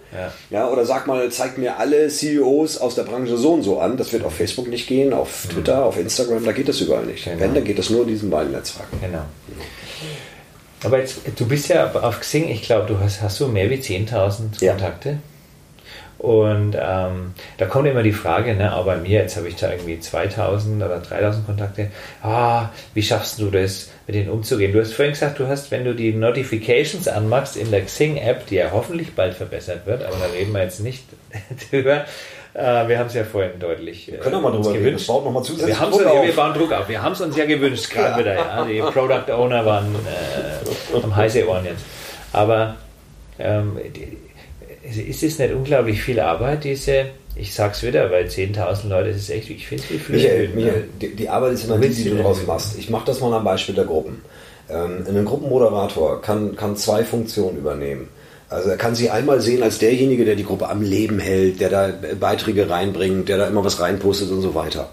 [0.50, 0.68] Ja.
[0.68, 3.96] oder sag mal, zeigt mir alle CEOs aus der Branche so und so an.
[3.96, 5.82] Das wird auf Facebook nicht gehen, auf Twitter, mhm.
[5.84, 7.24] auf Instagram, da geht das überall nicht.
[7.24, 7.40] Genau.
[7.40, 8.98] Wenn, dann geht das nur in diesen beiden Netzwerken.
[9.00, 9.24] Genau.
[10.82, 13.76] Aber jetzt, du bist ja auf Xing, ich glaube, du hast, hast du mehr wie
[13.76, 15.18] 10.000 Kontakte?
[16.24, 19.70] Und ähm, da kommt immer die Frage, ne, auch bei mir, jetzt habe ich da
[19.70, 21.90] irgendwie 2000 oder 3000 Kontakte,
[22.22, 24.72] ah, wie schaffst du das, mit denen umzugehen?
[24.72, 28.54] Du hast vorhin gesagt, du hast, wenn du die Notifications anmachst in der Xing-App, die
[28.54, 31.04] ja hoffentlich bald verbessert wird, aber da reden wir jetzt nicht
[31.70, 32.06] drüber,
[32.54, 34.10] äh, wir haben es ja vorhin deutlich.
[34.10, 34.86] Wir können äh, mal drüber gewünscht.
[34.86, 34.96] reden.
[34.96, 36.26] Das baut nochmal zusätzlich wir Druck auf.
[36.26, 36.88] Wir bauen Druck auf.
[36.88, 38.34] Wir haben es uns ja gewünscht, gerade wieder.
[38.34, 38.64] Ja.
[38.64, 41.84] Die Product Owner waren äh, am heiße Ohren jetzt.
[42.32, 42.76] Aber
[43.38, 44.16] ähm, die,
[44.84, 49.30] ist es nicht unglaublich viel Arbeit, diese ich sag's wieder, weil 10.000 Leute, das ist
[49.30, 50.16] echt, ich finde es wie viel.
[50.16, 52.78] Michael, Michael die, die, Arbeit ist immer die, die du draus machst.
[52.78, 54.22] Ich mache das mal am Beispiel der Gruppen.
[54.70, 58.08] Ähm, ein Gruppenmoderator kann, kann zwei Funktionen übernehmen.
[58.48, 61.70] Also er kann sich einmal sehen als derjenige, der die Gruppe am Leben hält, der
[61.70, 64.90] da Beiträge reinbringt, der da immer was reinpostet und so weiter.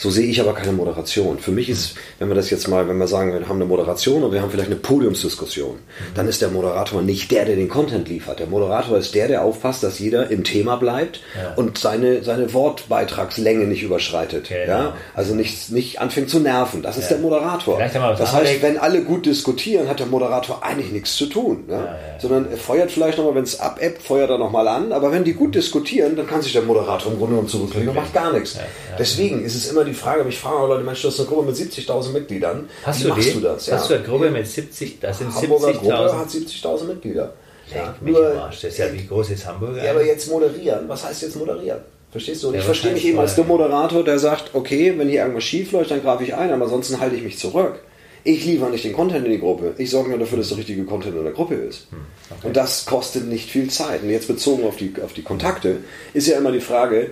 [0.00, 1.40] So sehe ich aber keine Moderation.
[1.40, 4.22] Für mich ist, wenn wir das jetzt mal, wenn wir sagen, wir haben eine Moderation
[4.22, 5.80] und wir haben vielleicht eine Podiumsdiskussion,
[6.14, 8.38] dann ist der Moderator nicht der, der den Content liefert.
[8.38, 11.52] Der Moderator ist der, der aufpasst, dass jeder im Thema bleibt ja.
[11.56, 14.50] und seine, seine Wortbeitragslänge nicht überschreitet.
[14.50, 14.66] Genau.
[14.66, 14.96] Ja?
[15.16, 16.80] Also nicht, nicht anfängt zu nerven.
[16.82, 17.80] Das ist der Moderator.
[17.80, 21.64] Das heißt, wenn alle gut diskutieren, hat der Moderator eigentlich nichts zu tun.
[21.68, 21.96] Ja?
[22.20, 24.92] Sondern er feuert vielleicht nochmal, wenn es abebbt, feuert er nochmal an.
[24.92, 27.96] Aber wenn die gut diskutieren, dann kann sich der Moderator im Grunde genommen zurücklegen und
[27.96, 28.60] macht gar nichts.
[28.96, 31.28] Deswegen ist es immer die Frage, aber ich frage auch Leute, Mensch, du hast eine
[31.28, 32.68] Gruppe mit 70.000 Mitgliedern.
[32.84, 33.32] Hast Wie du machst die?
[33.32, 33.72] du das?
[33.72, 35.72] Hast du eine Gruppe mit 70, das sind 70.000?
[35.72, 37.32] Gruppe hat 70.000 Mitglieder.
[37.74, 38.60] Ja, mich nur, Arsch.
[38.62, 39.76] Das ist ja wie groß ist Hamburg?
[39.76, 40.88] Ja, aber jetzt moderieren.
[40.88, 41.80] Was heißt jetzt moderieren?
[42.10, 42.48] Verstehst du?
[42.48, 45.44] Und ja, ich verstehe mich eben als der Moderator, der sagt, okay, wenn hier irgendwas
[45.44, 47.80] schief läuft, dann greife ich ein, aber ansonsten halte ich mich zurück.
[48.24, 49.74] Ich liefere nicht den Content in die Gruppe.
[49.78, 51.86] Ich sorge nur dafür, dass der richtige Content in der Gruppe ist.
[51.90, 51.98] Hm,
[52.30, 52.46] okay.
[52.48, 54.02] Und das kostet nicht viel Zeit.
[54.02, 55.78] Und jetzt bezogen auf die, auf die Kontakte
[56.14, 57.10] ist ja immer die Frage,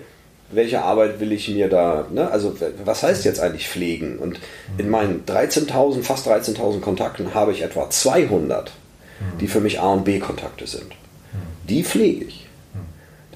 [0.50, 2.30] welche Arbeit will ich mir da, ne?
[2.30, 4.18] also was heißt jetzt eigentlich pflegen?
[4.18, 4.40] Und
[4.78, 8.72] in meinen 13.000, fast 13.000 Kontakten habe ich etwa 200,
[9.40, 10.92] die für mich A und B Kontakte sind.
[11.68, 12.46] Die pflege ich.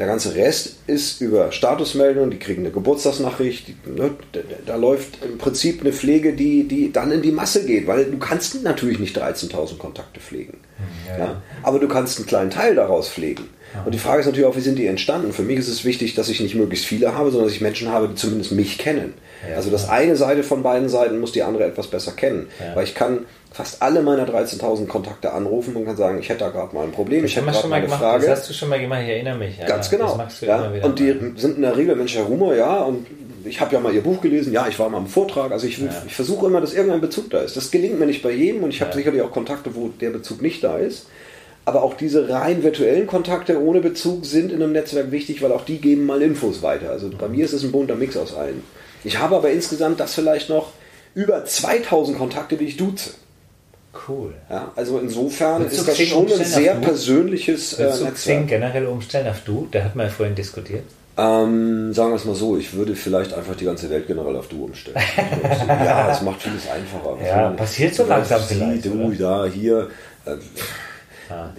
[0.01, 4.13] Der ganze Rest ist über Statusmeldungen, die kriegen eine Geburtstagsnachricht, die, ne,
[4.65, 8.17] da, läuft im Prinzip eine Pflege, die, die dann in die Masse geht, weil du
[8.17, 10.59] kannst natürlich nicht 13.000 Kontakte pflegen.
[11.07, 11.43] Ja, ja.
[11.63, 13.51] Aber du kannst einen kleinen Teil daraus pflegen.
[13.85, 15.33] Und die Frage ist natürlich auch, wie sind die entstanden?
[15.33, 17.91] Für mich ist es wichtig, dass ich nicht möglichst viele habe, sondern dass ich Menschen
[17.91, 19.15] habe, die zumindest mich kennen.
[19.49, 22.49] Ja, also das eine Seite von beiden Seiten muss die andere etwas besser kennen.
[22.59, 22.75] Ja.
[22.75, 26.51] Weil ich kann fast alle meiner 13.000 Kontakte anrufen und kann sagen, ich hätte da
[26.51, 28.27] gerade mal ein Problem, das ich hätte gerade mal eine gemacht, Frage.
[28.27, 29.59] Das hast du schon mal gemacht, ich erinnere mich.
[29.59, 30.19] Ja, Ganz genau.
[30.41, 30.73] ja.
[30.83, 31.33] Und die mal.
[31.37, 33.07] sind in der Regel Mensch, Herr Rumor, ja, und
[33.45, 35.79] ich habe ja mal ihr Buch gelesen, ja, ich war mal im Vortrag, also ich,
[35.79, 35.89] ja.
[36.07, 37.57] ich versuche immer, dass irgendein Bezug da ist.
[37.57, 40.43] Das gelingt mir nicht bei jedem und ich habe sicherlich auch Kontakte, wo der Bezug
[40.43, 41.07] nicht da ist.
[41.65, 45.65] Aber auch diese rein virtuellen Kontakte ohne Bezug sind in einem Netzwerk wichtig, weil auch
[45.65, 46.91] die geben mal Infos weiter.
[46.91, 48.63] Also bei mir ist es ein bunter Mix aus allen.
[49.05, 50.73] Ich habe aber insgesamt das vielleicht noch
[51.15, 53.11] über 2000 Kontakte, die ich duze.
[54.09, 54.35] Cool.
[54.49, 58.47] Ja, also insofern ist das schon ein sehr persönliches äh, Netzwerk.
[58.47, 59.67] generell umstellen auf du?
[59.71, 60.85] Da hat man ja vorhin diskutiert.
[61.19, 64.49] Ähm, sagen wir es mal so, ich würde vielleicht einfach die ganze Welt generell auf
[64.49, 64.97] du umstellen.
[65.69, 67.19] ja, das macht vieles einfacher.
[67.27, 68.87] Ja, passiert so langsam vielleicht.
[68.87, 69.17] Du, oder?
[69.17, 69.89] da, hier.
[70.25, 70.37] Äh,
[71.31, 71.53] Ah.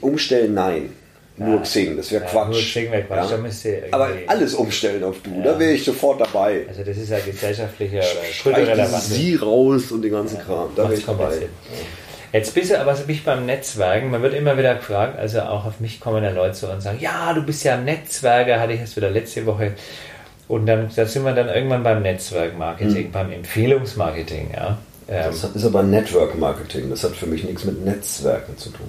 [0.00, 0.92] Umstellen, nein.
[1.40, 1.62] Nur ja.
[1.62, 2.48] Xing, das wäre ja, Quatsch.
[2.48, 3.30] Nur Xing wäre Quatsch.
[3.64, 3.72] Ja.
[3.92, 6.66] Aber alles umstellen auf du, da wäre ich sofort dabei.
[6.68, 9.00] Also das ist ja gesellschaftlicher oder kultureller Wandel.
[9.00, 11.48] Sie raus und den ganzen Kram, da wäre ich dabei.
[12.32, 15.64] Jetzt bist du aber so mich beim Netzwerken, man wird immer wieder gefragt, also auch
[15.64, 18.80] auf mich kommen dann Leute zu und sagen, ja, du bist ja Netzwerker, hatte ich
[18.80, 19.72] erst wieder letzte Woche.
[20.46, 23.12] Und dann da sind wir dann irgendwann beim Netzwerkmarketing, mhm.
[23.12, 24.78] beim Empfehlungsmarketing, ja.
[25.10, 26.88] Das ist aber Network Marketing.
[26.88, 28.88] Das hat für mich nichts mit Netzwerken zu tun.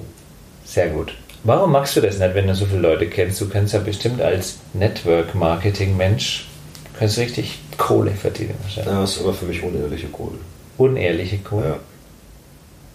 [0.66, 1.14] Sehr gut.
[1.44, 3.42] Warum machst du das nicht, wenn du so viele Leute kennst?
[3.42, 6.48] Du kannst ja bestimmt als Network Marketing Mensch
[7.00, 8.94] kannst richtig Kohle verdienen wahrscheinlich.
[8.94, 10.38] Ja, das ist aber für mich unehrliche Kohle.
[10.78, 11.66] Unehrliche Kohle?
[11.66, 11.80] Ja.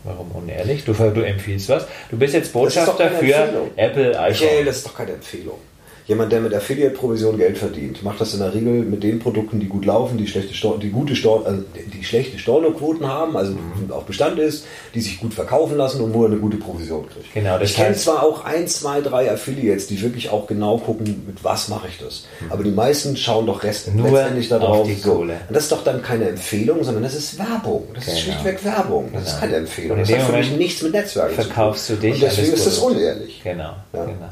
[0.05, 0.85] Warum unehrlich?
[0.85, 1.87] Du, du empfiehlst was.
[2.09, 4.47] Du bist jetzt Botschafter für Apple iPhone.
[4.47, 5.59] Michael, das ist doch keine Empfehlung
[6.07, 9.67] jemand, der mit Affiliate-Provision Geld verdient, macht das in der Regel mit den Produkten, die
[9.67, 13.91] gut laufen, die schlechte, Stor die gute Stor also die schlechte Stornoquoten haben, also mhm.
[13.91, 17.35] auch Bestand ist, die sich gut verkaufen lassen und wo er eine gute Provision kriegt.
[17.35, 21.43] Genau, ich kenne zwar auch ein, zwei, drei Affiliates, die wirklich auch genau gucken, mit
[21.43, 22.27] was mache ich das.
[22.41, 22.53] Mhm.
[22.53, 24.89] Aber die meisten schauen doch Rest Nur letztendlich darauf.
[25.01, 25.13] So.
[25.15, 27.89] Und das ist doch dann keine Empfehlung, sondern das ist Werbung.
[27.95, 28.17] Das genau.
[28.17, 29.11] ist schlichtweg Werbung.
[29.13, 29.35] Das genau.
[29.35, 29.99] ist keine Empfehlung.
[29.99, 32.03] Das hat für mich nichts mit Netzwerken verkaufst zu tun.
[32.03, 32.15] Verkaufst du dich.
[32.15, 33.41] Und deswegen ist das unehrlich.
[33.43, 33.75] Genau.
[33.93, 34.05] Ja.
[34.05, 34.29] genau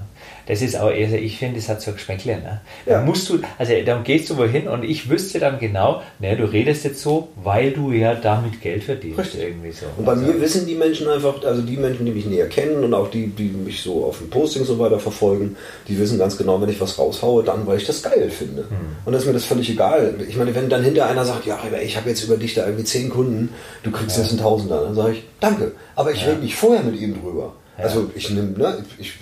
[0.47, 2.37] das ist auch, also ich finde, das hat so Geschmäckle.
[2.37, 2.61] Ne?
[2.87, 2.99] Ja.
[2.99, 6.45] Da musst du, also dann gehst du wohin und ich wüsste dann genau, ne, du
[6.45, 9.19] redest jetzt so, weil du ja damit Geld verdienst.
[9.19, 9.41] Richtig.
[9.41, 9.87] Irgendwie so.
[9.97, 12.85] Und bei also, mir wissen die Menschen einfach, also die Menschen, die mich näher kennen
[12.85, 15.57] und auch die, die mich so auf den Postings und so weiter verfolgen,
[15.89, 18.63] die wissen ganz genau, wenn ich was raushaue, dann, weil ich das geil finde.
[18.63, 18.97] Hm.
[19.05, 20.15] Und das ist mir das völlig egal.
[20.29, 22.85] Ich meine, wenn dann hinter einer sagt, ja, ich habe jetzt über dich da irgendwie
[22.85, 23.51] zehn Kunden,
[23.83, 24.23] du kriegst ja.
[24.23, 25.73] jetzt einen Tausender, dann sage ich, danke.
[25.95, 26.31] Aber ich ja.
[26.31, 27.55] rede nicht vorher mit ihm drüber.
[27.79, 27.85] Ja.
[27.85, 29.15] Also ich nehme, ne, ich,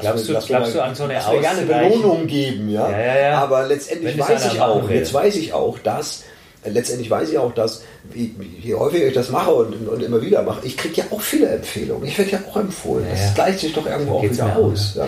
[0.00, 1.68] glaubst, mir, du, glaubst du an so eine Auszeichnung?
[1.68, 2.90] gerne Belohnung geben, ja.
[2.90, 3.38] ja, ja, ja.
[3.38, 6.24] Aber letztendlich weiß ich auch, jetzt weiß ich auch, dass
[6.68, 7.82] letztendlich weiß ich auch, dass
[8.14, 11.48] je häufiger ich das mache und, und immer wieder mache, ich kriege ja auch viele
[11.48, 12.06] Empfehlungen.
[12.06, 13.06] Ich werde ja auch empfohlen.
[13.10, 14.94] Das gleicht sich doch irgendwo auch wieder aus.
[14.96, 15.06] Ja.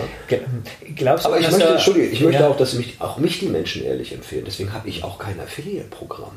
[0.95, 3.83] Glaubst du, Aber ich möchte, Entschuldige, ich möchte auch, dass mich, auch mich die Menschen
[3.83, 4.43] ehrlich empfehlen.
[4.45, 6.31] Deswegen habe ich auch kein Affiliate-Programm.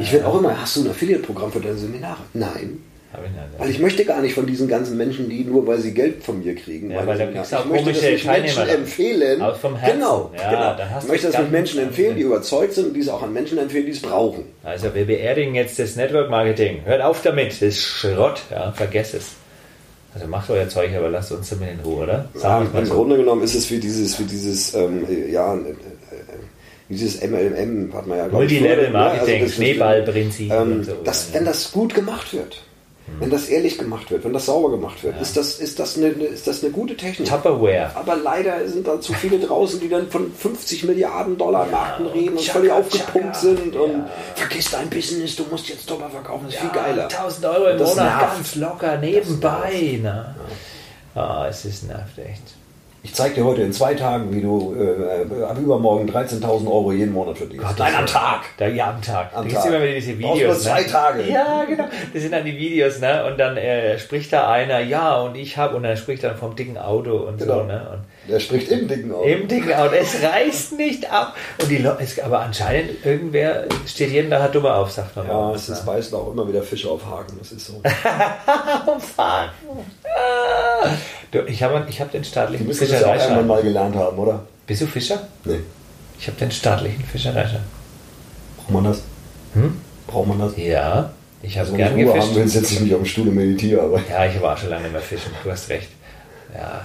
[0.00, 2.18] Ich werde auch immer, hast du ein Affiliate-Programm für deine Seminare?
[2.34, 2.82] Nein.
[3.10, 6.22] Ich weil ich möchte gar nicht von diesen ganzen Menschen, die nur weil sie Geld
[6.22, 6.90] von mir kriegen.
[6.90, 9.40] Ja, weil, weil ich auch möchte das mit Menschen empfehlen.
[9.40, 9.98] Aus vom Herzen.
[9.98, 11.00] Genau, ja, genau.
[11.00, 13.86] Ich möchte das mit Menschen empfehlen, die überzeugt sind und diese auch an Menschen empfehlen,
[13.86, 14.44] die es brauchen.
[14.62, 16.82] Also wir beerdigen jetzt das Network Marketing.
[16.84, 18.42] Hört auf damit, das ist Schrott.
[18.50, 19.30] Ja, vergesst es.
[20.14, 22.28] Also macht euer Zeug, aber lasst uns damit in Ruhe, oder?
[22.42, 22.94] Ja, Im so.
[22.94, 25.74] Grunde genommen ist es wie dieses, wie dieses, ähm, ja, äh, äh,
[26.88, 30.52] dieses MLM hat man ja Multilevel Marketing, ja, also Schneeballprinzip.
[30.52, 32.62] Ähm, so, das, wenn das gut gemacht wird,
[33.20, 35.20] wenn das ehrlich gemacht wird, wenn das sauber gemacht wird, ja.
[35.20, 37.28] ist, das, ist, das eine, ist das eine gute Technik.
[37.28, 37.90] Tupperware.
[37.94, 41.72] Aber leider sind da zu viele draußen, die dann von 50 Milliarden Dollar ja.
[41.72, 44.10] Marken reden und völlig aufgepumpt sind und ja.
[44.36, 47.04] vergiss dein Business, du musst jetzt Dollar verkaufen, das ist viel geiler.
[47.04, 49.98] 1000 Euro im Monat ganz locker nebenbei.
[50.00, 50.34] Ne?
[51.14, 52.42] Ah, es ist nervt echt.
[53.02, 57.12] Ich zeige dir heute in zwei Tagen, wie du äh, ab übermorgen 13.000 Euro jeden
[57.12, 57.64] Monat verdienst.
[57.64, 58.40] Gott, Nein, am Tag.
[58.56, 59.30] Da, ja, am Tag.
[59.34, 59.66] Am da Tag.
[59.66, 60.40] immer wieder diese Videos.
[60.40, 60.86] Nur zwei ne?
[60.88, 61.22] Tage.
[61.30, 61.84] Ja, genau.
[62.12, 63.24] Das sind dann die Videos, ne?
[63.24, 66.56] Und dann äh, spricht da einer, ja, und ich habe, und dann spricht er vom
[66.56, 67.60] dicken Auto und genau.
[67.60, 67.88] so, ne?
[67.92, 69.24] Und der spricht im dicken Auto.
[69.24, 69.94] Im dicken Auto.
[69.94, 71.34] Es reißt nicht ab.
[71.60, 75.26] Und die Leute, aber anscheinend, irgendwer steht jeden Tag dummer auf, sagt man.
[75.26, 77.38] Ja, es ist, beißen auch immer wieder Fische auf Haken.
[77.38, 77.74] Das ist so.
[78.86, 79.52] auf Haken.
[80.04, 80.88] Ah.
[81.30, 83.14] Du, ich habe ich hab den staatlichen du Fischereischein.
[83.14, 84.46] Das auch einmal mal gelernt haben, oder?
[84.66, 85.26] Bist du Fischer?
[85.44, 85.60] Nee.
[86.18, 87.64] Ich habe den staatlichen Fischereischein.
[88.56, 89.02] Braucht man das?
[89.54, 89.80] Hm?
[90.06, 90.56] Braucht man das?
[90.56, 91.10] Ja.
[91.42, 91.96] Ich habe also, gern gefischt.
[91.96, 93.82] Wenn ich Ruhe haben will, setze ich mich auf den Stuhl und meditiere.
[93.82, 94.00] Aber.
[94.08, 95.30] Ja, ich war schon lange nicht mehr fischen.
[95.42, 95.88] Du hast recht.
[96.54, 96.82] Ja.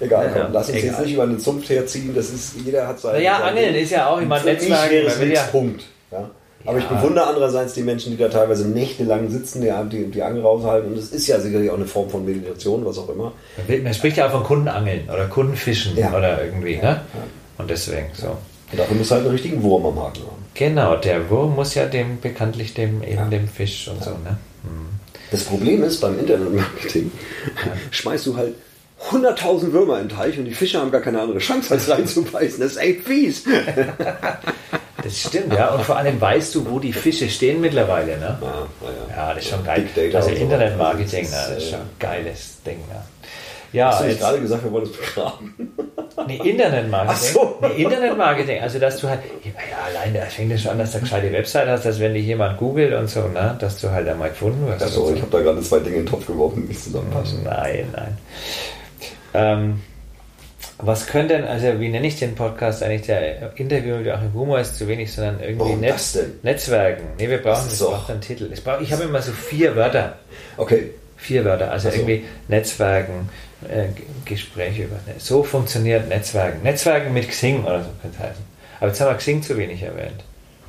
[0.00, 0.90] Egal, komm, lass uns egal.
[0.90, 2.12] jetzt nicht über den Sumpf herziehen.
[2.14, 3.22] Das ist, jeder hat seine.
[3.22, 4.90] Ja, Angeln ist ja auch immer ein Netzwerk.
[5.32, 5.84] Ja, Punkt.
[6.10, 6.30] Ja?
[6.66, 6.84] Aber ja.
[6.84, 10.92] ich bewundere andererseits die Menschen, die da teilweise nächtelang sitzen, die die, die Angel raushalten.
[10.92, 13.32] Und es ist ja sicherlich auch eine Form von Meditation, was auch immer.
[13.82, 16.16] Man spricht ja auch von Kundenangeln oder Kundenfischen ja.
[16.16, 16.76] oder irgendwie.
[16.78, 17.02] Ne?
[17.58, 18.28] Und deswegen so.
[18.72, 20.44] Und dafür muss halt einen richtigen Wurm am Haken haben.
[20.54, 24.10] Genau, der Wurm muss ja dem bekanntlich dem eben dem Fisch und so.
[24.10, 24.38] Ne?
[24.62, 24.88] Hm.
[25.30, 27.12] Das Problem ist beim Internetmarketing,
[27.90, 28.54] schmeißt du halt
[29.10, 32.60] 100.000 Würmer im Teich und die Fische haben gar keine andere Chance, als reinzubeißen.
[32.60, 33.44] Das ist echt fies.
[35.02, 35.68] Das stimmt, ja.
[35.68, 38.16] Und vor allem weißt du, wo die Fische stehen mittlerweile.
[38.16, 38.38] Ne?
[38.40, 39.16] Ja, ja.
[39.16, 39.86] ja das ist schon geil.
[40.14, 41.30] Also Internetmarketing, ne?
[41.30, 42.78] das ist schon ein geiles Ding.
[42.88, 43.02] Ne?
[43.74, 45.54] Ja, Hast du nicht gerade gesagt, wir wollen es begraben?
[46.26, 47.16] Nee, Internetmarketing.
[47.16, 47.58] Ach so.
[47.60, 48.62] Nee, Internetmarketing.
[48.62, 49.52] Also, dass du halt, ja,
[49.84, 52.24] allein, da fängt ja schon an, dass du eine gescheite Website hast, dass wenn dich
[52.24, 54.84] jemand googelt und so, ne, dass du halt einmal gefunden wirst.
[54.84, 55.14] Achso, so.
[55.14, 57.42] ich habe da gerade zwei Dinge in den Topf geworfen, die nicht zusammenpassen.
[57.42, 58.16] Nein, nein.
[59.34, 59.80] Ähm,
[60.78, 63.02] was könnte denn, also wie nenne ich den Podcast eigentlich?
[63.02, 67.04] Der Interview mit Joachim Humor ist zu wenig, sondern irgendwie Warum Netz, Netzwerken.
[67.18, 68.50] Nee, wir brauchen, das braucht einen Titel.
[68.52, 70.16] Ich, brauch, ich habe immer so vier Wörter.
[70.56, 70.90] Okay.
[71.16, 72.00] Vier Wörter, also, also.
[72.00, 73.30] irgendwie Netzwerken,
[73.68, 73.86] äh,
[74.24, 74.96] Gespräche über.
[75.18, 76.62] So funktioniert Netzwerken.
[76.62, 78.44] Netzwerken mit Xing oder so könnte heißen.
[78.80, 80.24] Aber jetzt haben wir Xing zu wenig erwähnt.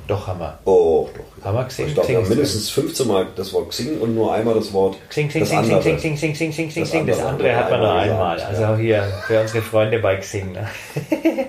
[0.06, 0.58] Doch, haben wir.
[0.64, 1.44] Oh, doch.
[1.44, 1.86] Haben wir Xing?
[1.88, 4.96] Ich glaube, wir haben mindestens 15 Mal das Wort Xing und nur einmal das Wort
[5.08, 5.80] Xing, Xing, das Xing.
[5.80, 7.06] Xing, Xing, Xing, Xing, Xing, Xing, Xing.
[7.06, 8.40] Das andere, hat man nur einmal.
[8.40, 10.52] Also auch hier für unsere Freunde bei Xing.
[10.52, 10.68] Ne?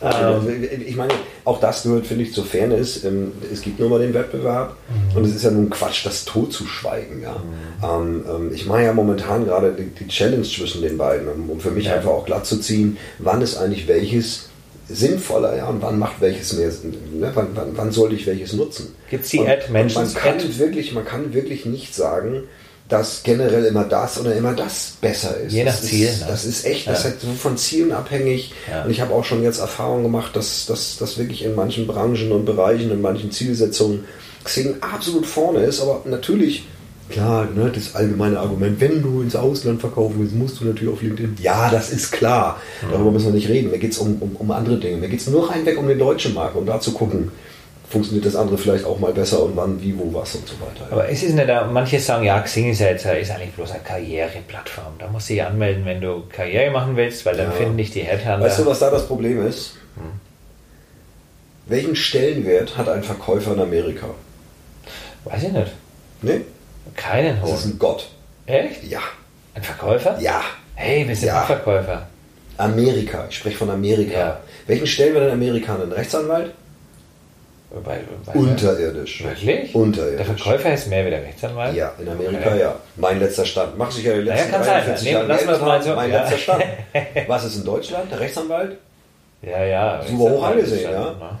[0.00, 0.40] Genau.
[0.86, 1.12] Ich meine,
[1.44, 3.04] auch das gehört, finde ich, zur Fairness.
[3.04, 5.16] Ähm, es gibt nur mal den Wettbewerb mhm.
[5.16, 7.22] und es ist ja nun Quatsch, das tot zu schweigen.
[7.22, 7.32] Ja?
[7.32, 7.84] Mhm.
[7.84, 11.86] Ähm, ähm, ich mache ja momentan gerade die Challenge zwischen den beiden, um für mich
[11.86, 11.96] ja.
[11.96, 14.49] einfach auch glatt zu ziehen, wann ist eigentlich welches
[14.92, 17.30] sinnvoller, ja, und wann macht welches mehr Sinn, ne?
[17.34, 18.94] wann, wann, wann sollte ich welches nutzen?
[19.08, 20.02] Gibt es die Ad Menschen?
[20.02, 20.58] Man kann Ad?
[20.58, 22.44] wirklich, man kann wirklich nicht sagen,
[22.88, 25.52] dass generell immer das oder immer das besser ist.
[25.52, 26.08] Je nach das Ziel.
[26.08, 26.26] Ist, ne?
[26.28, 27.10] Das ist echt, das ja.
[27.10, 28.52] ist halt so von Zielen abhängig.
[28.68, 28.84] Ja.
[28.84, 32.44] Und ich habe auch schon jetzt Erfahrungen gemacht, dass das wirklich in manchen Branchen und
[32.44, 34.04] Bereichen, in manchen Zielsetzungen
[34.42, 36.64] Xing absolut vorne ist, aber natürlich
[37.10, 41.02] Klar, ne, das allgemeine Argument, wenn du ins Ausland verkaufen willst, musst du natürlich auf
[41.02, 41.36] LinkedIn.
[41.42, 42.60] Ja, das ist klar.
[42.90, 43.70] Darüber müssen wir nicht reden.
[43.70, 44.98] Mir geht es um, um, um, andere Dinge.
[44.98, 47.32] Mir geht es nur rein weg um den deutschen Markt, um da zu gucken,
[47.88, 50.86] funktioniert das andere vielleicht auch mal besser und wann, wie, wo, was und so weiter.
[50.92, 53.80] Aber es ist nicht, manche sagen, ja, Xing ist, ja jetzt, ist eigentlich bloß eine
[53.80, 54.94] Karriereplattform.
[55.00, 57.52] Da musst du dich anmelden, wenn du Karriere machen willst, weil dann ja.
[57.52, 58.42] finden dich die Headhunter.
[58.42, 59.74] Weißt du, was da das Problem ist?
[59.96, 60.12] Hm.
[61.66, 64.06] Welchen Stellenwert hat ein Verkäufer in Amerika?
[65.24, 65.72] Weiß ich nicht.
[66.22, 66.42] Nee?
[67.00, 67.50] Keinen hohen.
[67.50, 68.08] Das ist ein Gott.
[68.46, 68.84] Echt?
[68.84, 69.00] Ja.
[69.54, 70.18] Ein Verkäufer?
[70.20, 70.42] Ja.
[70.74, 71.42] Hey, wir sind ja.
[71.42, 72.06] Verkäufer.
[72.58, 74.18] Amerika, ich spreche von Amerika.
[74.18, 74.40] Ja.
[74.66, 75.84] Welchen stellen wir denn Amerikaner?
[75.84, 76.52] Ein Rechtsanwalt?
[77.84, 79.22] Bei, bei Unterirdisch.
[79.22, 79.74] Wirklich?
[79.74, 80.16] Unterirdisch.
[80.16, 81.74] Der Verkäufer ist mehr wie der Rechtsanwalt?
[81.74, 82.60] Ja, in Amerika okay.
[82.60, 82.74] ja.
[82.96, 83.78] Mein letzter Stand.
[83.78, 85.94] Mach sich ja die letzten naja, 43 Jahre lassen wir mal so.
[85.94, 86.22] Mein ja.
[86.22, 86.64] letzter Stand.
[87.28, 88.10] Was ist in Deutschland?
[88.10, 88.76] Der Rechtsanwalt?
[89.42, 90.02] Ja, ja.
[90.02, 91.00] Super hoch angesehen, ja.
[91.00, 91.38] Ne?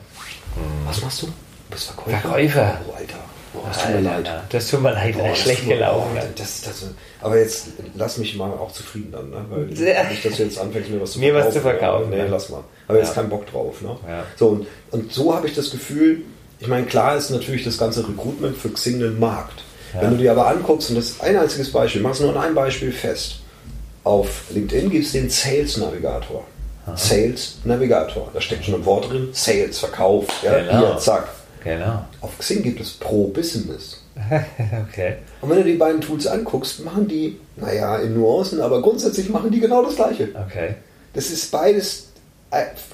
[0.86, 1.26] Was machst du?
[1.26, 1.32] Du
[1.70, 2.18] bist Verkäufer.
[2.18, 2.80] Verkäufer.
[2.88, 3.18] Oh, Alter.
[3.52, 4.30] Oh, das tut mir leid.
[4.50, 6.10] Das tut mir leid, oh, schlecht gelaufen.
[6.14, 6.86] Oh, das, das,
[7.20, 9.44] aber jetzt lass mich mal auch zufrieden dann, ne?
[9.48, 9.64] Weil
[10.08, 11.40] nicht, dass du jetzt anfängst, mir was zu mir verkaufen.
[11.40, 12.12] Mir was zu verkaufen.
[12.12, 12.24] Ja.
[12.24, 12.64] Nee, lass mal.
[12.86, 13.04] Aber ja.
[13.04, 13.82] jetzt keinen Bock drauf.
[13.82, 13.96] Ne?
[14.08, 14.24] Ja.
[14.36, 16.22] So, und, und so habe ich das Gefühl,
[16.60, 19.64] ich meine, klar ist natürlich das ganze Recruitment für Xing ein Markt.
[19.94, 20.02] Ja.
[20.02, 22.54] Wenn du dir aber anguckst, und das ist ein einziges Beispiel, machst nur an einem
[22.54, 23.40] Beispiel fest.
[24.04, 26.44] Auf LinkedIn gibt es den Sales Navigator.
[26.86, 26.96] Aha.
[26.96, 28.30] Sales Navigator.
[28.32, 29.30] Da steckt schon ein Wort drin.
[29.32, 30.26] Sales, Verkauf.
[30.42, 30.92] Ja, genau.
[30.92, 31.28] Hier, zack.
[31.62, 32.04] Genau.
[32.20, 34.02] Auf Xing gibt es Pro Business.
[34.88, 35.16] okay.
[35.40, 39.50] Und wenn du die beiden Tools anguckst, machen die, naja, in Nuancen, aber grundsätzlich machen
[39.50, 40.28] die genau das Gleiche.
[40.46, 40.74] Okay.
[41.12, 42.06] Das ist beides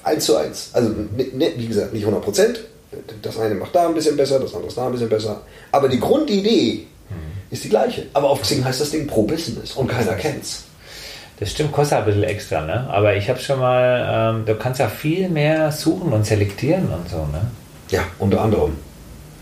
[0.03, 0.69] eins zu eins.
[0.73, 2.59] Also, wie gesagt, nicht 100 Prozent.
[3.21, 5.41] Das eine macht da ein bisschen besser, das andere ist da ein bisschen besser.
[5.71, 7.15] Aber die Grundidee mhm.
[7.51, 8.05] ist die gleiche.
[8.13, 10.63] Aber auf Xing heißt das Ding Pro Business und keiner kennt's.
[11.39, 12.87] Das stimmt, kostet ein bisschen extra, ne?
[12.89, 17.07] Aber ich habe schon mal, ähm, du kannst ja viel mehr suchen und selektieren und
[17.09, 17.51] so, ne?
[17.89, 18.73] Ja, unter anderem.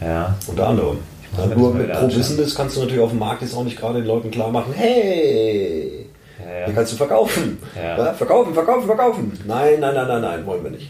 [0.01, 0.35] Ja.
[0.47, 0.97] Unter anderem.
[1.37, 3.99] Ja, nur mit Pro Business kannst du natürlich auf dem Markt jetzt auch nicht gerade
[3.99, 6.07] den Leuten klar machen, hey,
[6.39, 6.65] ja, ja.
[6.65, 7.57] hier kannst du verkaufen.
[7.73, 9.39] Verkaufen, verkaufen, verkaufen.
[9.45, 10.89] Nein, nein, nein, nein, nein, wollen wir nicht.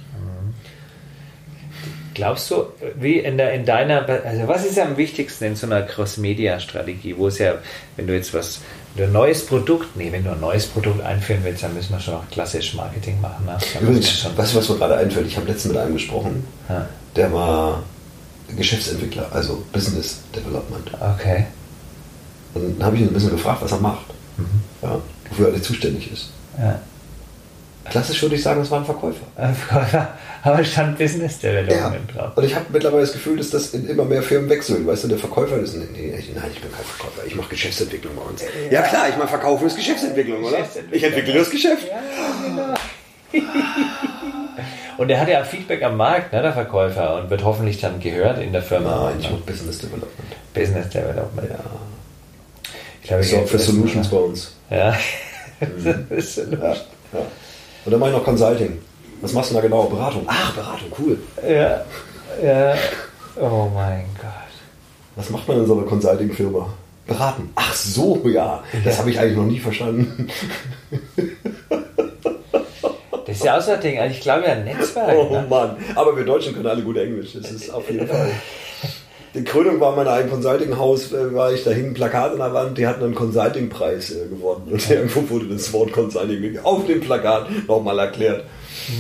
[2.16, 5.82] Glaubst du, wie in, der, in deiner, also was ist am wichtigsten in so einer
[5.82, 7.56] Cross-Media-Strategie, wo es ja,
[7.98, 8.62] wenn du jetzt was,
[8.94, 11.92] wenn du ein neues Produkt, nee, wenn du ein neues Produkt einführen willst, dann müssen
[11.92, 13.46] wir schon auch klassisch Marketing machen.
[13.46, 13.58] Ne?
[13.82, 15.28] Übrigens, weißt du, was mir gerade einfällt?
[15.28, 16.88] Ich habe letztens mit einem gesprochen, ja.
[17.16, 17.84] Der war
[18.56, 20.92] Geschäftsentwickler, also Business Development.
[21.16, 21.46] Okay.
[22.54, 24.06] Und dann habe ich ihn ein bisschen gefragt, was er macht,
[24.38, 24.46] mhm.
[24.82, 26.30] ja, wofür er zuständig ist.
[26.58, 26.80] Ja.
[27.90, 29.26] Klassisch würde ich sagen, das war ein Verkäufer.
[29.36, 32.22] Ein Verkäufer, aber stand Business Development ja.
[32.22, 32.38] drauf.
[32.38, 34.88] Und ich habe mittlerweile das Gefühl, dass das in immer mehr Firmen wechselt.
[34.88, 38.24] Weißt du, der Verkäufer ist, nee, nein, ich bin kein Verkäufer, ich mache Geschäftsentwicklung bei
[38.24, 38.42] uns.
[38.42, 40.58] Ja, ja klar, ich meine, Verkaufen ist Geschäftsentwicklung, oder?
[40.92, 41.88] Ich entwickle das Geschäft.
[41.88, 42.74] Ja, genau.
[44.98, 48.42] und er hat ja Feedback am Markt, ne, der Verkäufer, und wird hoffentlich dann gehört
[48.42, 49.06] in der Firma.
[49.06, 50.54] Nein, ich mache Business Development.
[50.54, 51.50] Business Development.
[51.50, 51.60] Ja.
[53.02, 54.56] Ich glaube, ich sorge für Solutions bei uns.
[54.70, 54.96] Ja.
[55.60, 56.08] Mhm.
[56.62, 56.74] ja.
[56.74, 56.76] ja.
[57.86, 58.80] Und dann mache ich noch Consulting.
[59.22, 59.84] Was machst du da genau?
[59.84, 60.24] Beratung.
[60.28, 61.20] Ach, Beratung, cool.
[61.48, 61.84] Ja,
[62.44, 62.76] ja.
[63.40, 64.32] Oh mein Gott.
[65.16, 66.68] Was macht man in so einer Consulting-Firma?
[67.08, 67.52] Beraten.
[67.56, 68.64] Ach so, ja.
[68.84, 70.28] Das habe ich eigentlich noch nie verstanden.
[73.36, 74.00] Ist ja auch so ein Ding.
[74.00, 75.16] Also ich glaube ja Netzwerk.
[75.18, 75.46] Oh ne?
[75.50, 75.78] Mann.
[75.96, 77.34] Aber wir Deutschen können alle gut Englisch.
[77.34, 78.32] Das ist auf jeden Fall.
[79.36, 82.54] Die Krönung war mein eigenes Consulting-Haus, äh, war ich da hing ein Plakat an der
[82.54, 84.70] Wand, die hatten einen Consulting-Preis äh, gewonnen.
[84.72, 88.46] Und irgendwo wurde das Wort Consulting auf dem Plakat nochmal erklärt.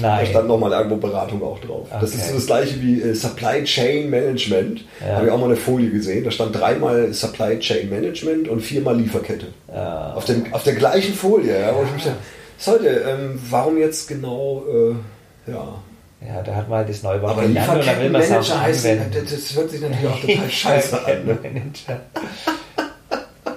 [0.02, 0.20] Nein.
[0.20, 1.88] Da stand nochmal irgendwo Beratung auch drauf.
[1.90, 2.00] Okay.
[2.02, 4.84] Das ist so das gleiche wie äh, Supply Chain Management.
[5.00, 5.16] Ja.
[5.16, 6.26] Habe ich auch mal eine Folie gesehen.
[6.26, 9.48] Da stand dreimal Supply Chain Management und viermal Lieferkette.
[9.74, 10.14] Ja.
[10.16, 11.62] Auf, dem, auf der gleichen Folie.
[11.62, 12.18] Ja, wo ich mich dachte,
[12.66, 15.82] Leute, ähm, warum jetzt genau, äh, ja,
[16.28, 18.60] ja, da hat man halt das Wort Aber gelernt und dann will man es auch
[18.60, 21.26] heißt, Das hört sich natürlich auch total scheiße an.
[21.26, 21.38] Ne?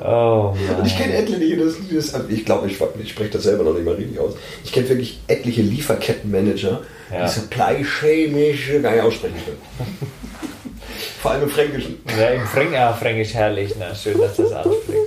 [0.00, 0.76] Oh Mann.
[0.80, 3.84] Und ich kenne etliche, das, das, ich glaube, ich, ich spreche das selber noch nicht
[3.84, 4.34] mal richtig aus.
[4.64, 6.82] Ich kenne wirklich etliche Lieferkettenmanager,
[7.12, 7.26] ja.
[7.26, 9.98] die Supply Chain gar nicht aussprechen können.
[11.20, 12.00] Vor allem im Fränkischen.
[12.18, 13.74] Ja, im Fränk ja, Fränkisch herrlich.
[13.78, 15.02] Na, schön, dass das ausspricht.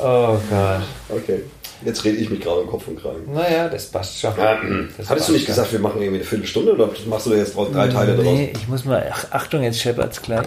[0.00, 0.82] Oh Gott.
[1.08, 1.40] Okay.
[1.84, 3.32] Jetzt rede ich mich gerade im Kopf und Kragen.
[3.32, 4.36] Naja, das passt schon.
[4.36, 4.60] Ja,
[4.96, 7.88] das Hattest du nicht gesagt, wir machen irgendwie eine Viertelstunde oder machst du jetzt drei
[7.88, 8.34] Teile nee, draus?
[8.34, 9.10] Nee, ich muss mal.
[9.12, 10.46] Ach, Achtung, jetzt scheppert's gleich.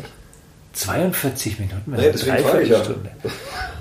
[0.73, 1.83] 42 Minuten.
[1.85, 2.81] Nee, deswegen frage ich ja.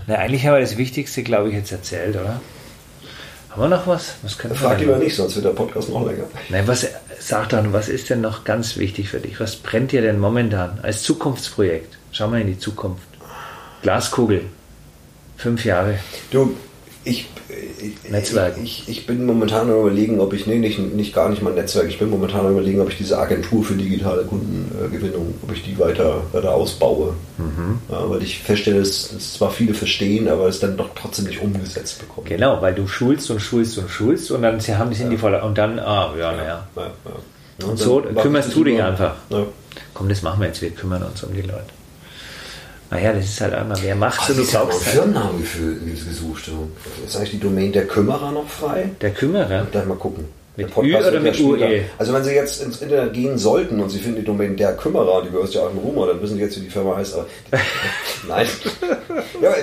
[0.07, 2.41] Na, eigentlich haben wir das Wichtigste, glaube ich, jetzt erzählt, oder?
[3.51, 4.15] Haben wir noch was?
[4.23, 6.25] Was können Frag lieber nicht, sonst wird der Podcast noch länger.
[6.51, 6.87] Nein, was,
[7.19, 9.41] sag dann, was ist denn noch ganz wichtig für dich?
[9.41, 11.99] Was brennt dir denn momentan als Zukunftsprojekt?
[12.13, 13.03] Schau mal in die Zukunft.
[13.83, 14.45] Glaskugel.
[15.37, 15.99] Fünf Jahre.
[16.31, 16.55] Du,
[17.11, 17.29] ich,
[18.09, 18.57] Netzwerk.
[18.63, 21.89] Ich, ich, bin momentan am überlegen, ob ich, nee, nicht, nicht gar nicht mal Netzwerk,
[21.89, 25.79] ich bin momentan am überlegen, ob ich diese Agentur für digitale Kundengewinnung, ob ich die
[25.79, 27.15] weiter, weiter ausbaue.
[27.39, 27.81] Mhm.
[27.91, 31.41] Ja, weil ich feststelle, dass es zwar viele verstehen, aber es dann doch trotzdem nicht
[31.43, 32.27] umgesetzt bekommen.
[32.29, 35.19] Genau, weil du schulst und schulst und schulst und dann sie haben es in die
[35.19, 36.67] Volle und dann, ah, ja, naja.
[36.77, 36.91] Ja, ja,
[37.65, 39.17] und, und so kümmerst du dich einfach.
[39.95, 41.80] Komm, das machen wir jetzt, wir kümmern uns um die Leute.
[42.91, 44.81] Naja, das ist halt einmal, wer macht so, du glaubst.
[44.81, 45.43] Ich habe Firmennamen
[46.07, 46.51] gesucht.
[47.07, 48.91] Ist eigentlich die Domain der Kümmerer noch frei?
[49.01, 49.67] Der Kümmerer?
[49.71, 50.25] Gleich mal gucken.
[50.65, 51.85] Mit Ü oder mit UE?
[51.99, 55.23] Also wenn Sie jetzt ins Internet gehen sollten und Sie finden die Domain der Kümmerer,
[55.23, 57.15] die gehört ja auch im Rumor, dann wissen Sie jetzt, wie die Firma heißt.
[57.15, 57.27] Aber
[58.29, 58.47] nein.
[59.43, 59.55] ja,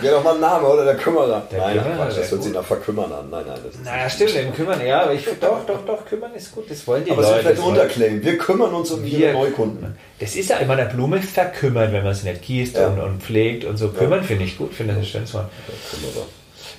[0.00, 0.84] wäre doch mal ein Name, oder?
[0.84, 1.46] Der Kümmerer.
[1.50, 3.30] Der nein, Kümmerer, Quatsch, das hört sich nach Verkümmern an.
[3.30, 3.58] Nein, nein.
[3.64, 6.70] Das ist naja, stimmt, im Kümmern, ja, aber ich doch, doch, doch, kümmern ist gut,
[6.70, 7.34] das wollen die aber Leute.
[7.34, 8.24] Aber es vielleicht Unterclaim.
[8.24, 9.96] Wir kümmern uns um ihre Neukunden.
[10.18, 12.88] Das ist ja immer eine Blume verkümmert, wenn man sie nicht gießt ja.
[12.88, 13.88] und, und, pflegt und so.
[13.88, 14.26] Kümmern ja.
[14.26, 15.48] finde ich gut, finde das ein schönes Wort.
[15.68, 16.22] Ja,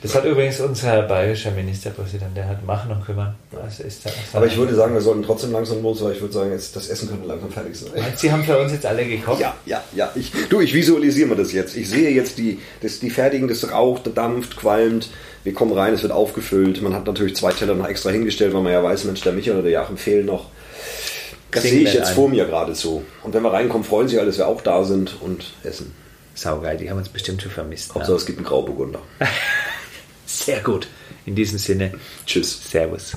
[0.03, 3.35] das hat übrigens unser bayerischer Ministerpräsident, der hat Machen und Kümmern.
[3.51, 6.33] Das ist das Aber ich würde sagen, wir sollten trotzdem langsam los, weil ich würde
[6.33, 7.91] sagen, jetzt, das Essen könnte langsam fertig sein.
[8.17, 9.39] Sie haben für uns jetzt alle gekocht?
[9.39, 10.11] Ja, ja, ja.
[10.15, 11.77] Ich, du, ich visualisiere mir das jetzt.
[11.77, 15.09] Ich sehe jetzt die, das, die fertigen, das raucht, dampft, qualmt.
[15.45, 16.81] Wir kommen rein, es wird aufgefüllt.
[16.81, 19.59] Man hat natürlich zwei Teller noch extra hingestellt, weil man ja weiß, Mensch, der Michael
[19.59, 20.49] oder der Joachim fehlen noch.
[21.51, 22.15] Das sehe ich jetzt ein.
[22.15, 23.03] vor mir gerade so.
[23.23, 25.93] Und wenn wir reinkommen, freuen sich alle, dass wir auch da sind und essen.
[26.35, 27.93] Saugeil, die haben uns bestimmt schon vermisst.
[27.93, 28.17] Hauptsache, ne?
[28.17, 28.99] es gibt einen Grauburgunder.
[30.39, 30.87] Sehr gut.
[31.25, 31.93] In diesem Sinne,
[32.25, 32.69] tschüss.
[32.69, 33.15] Servus.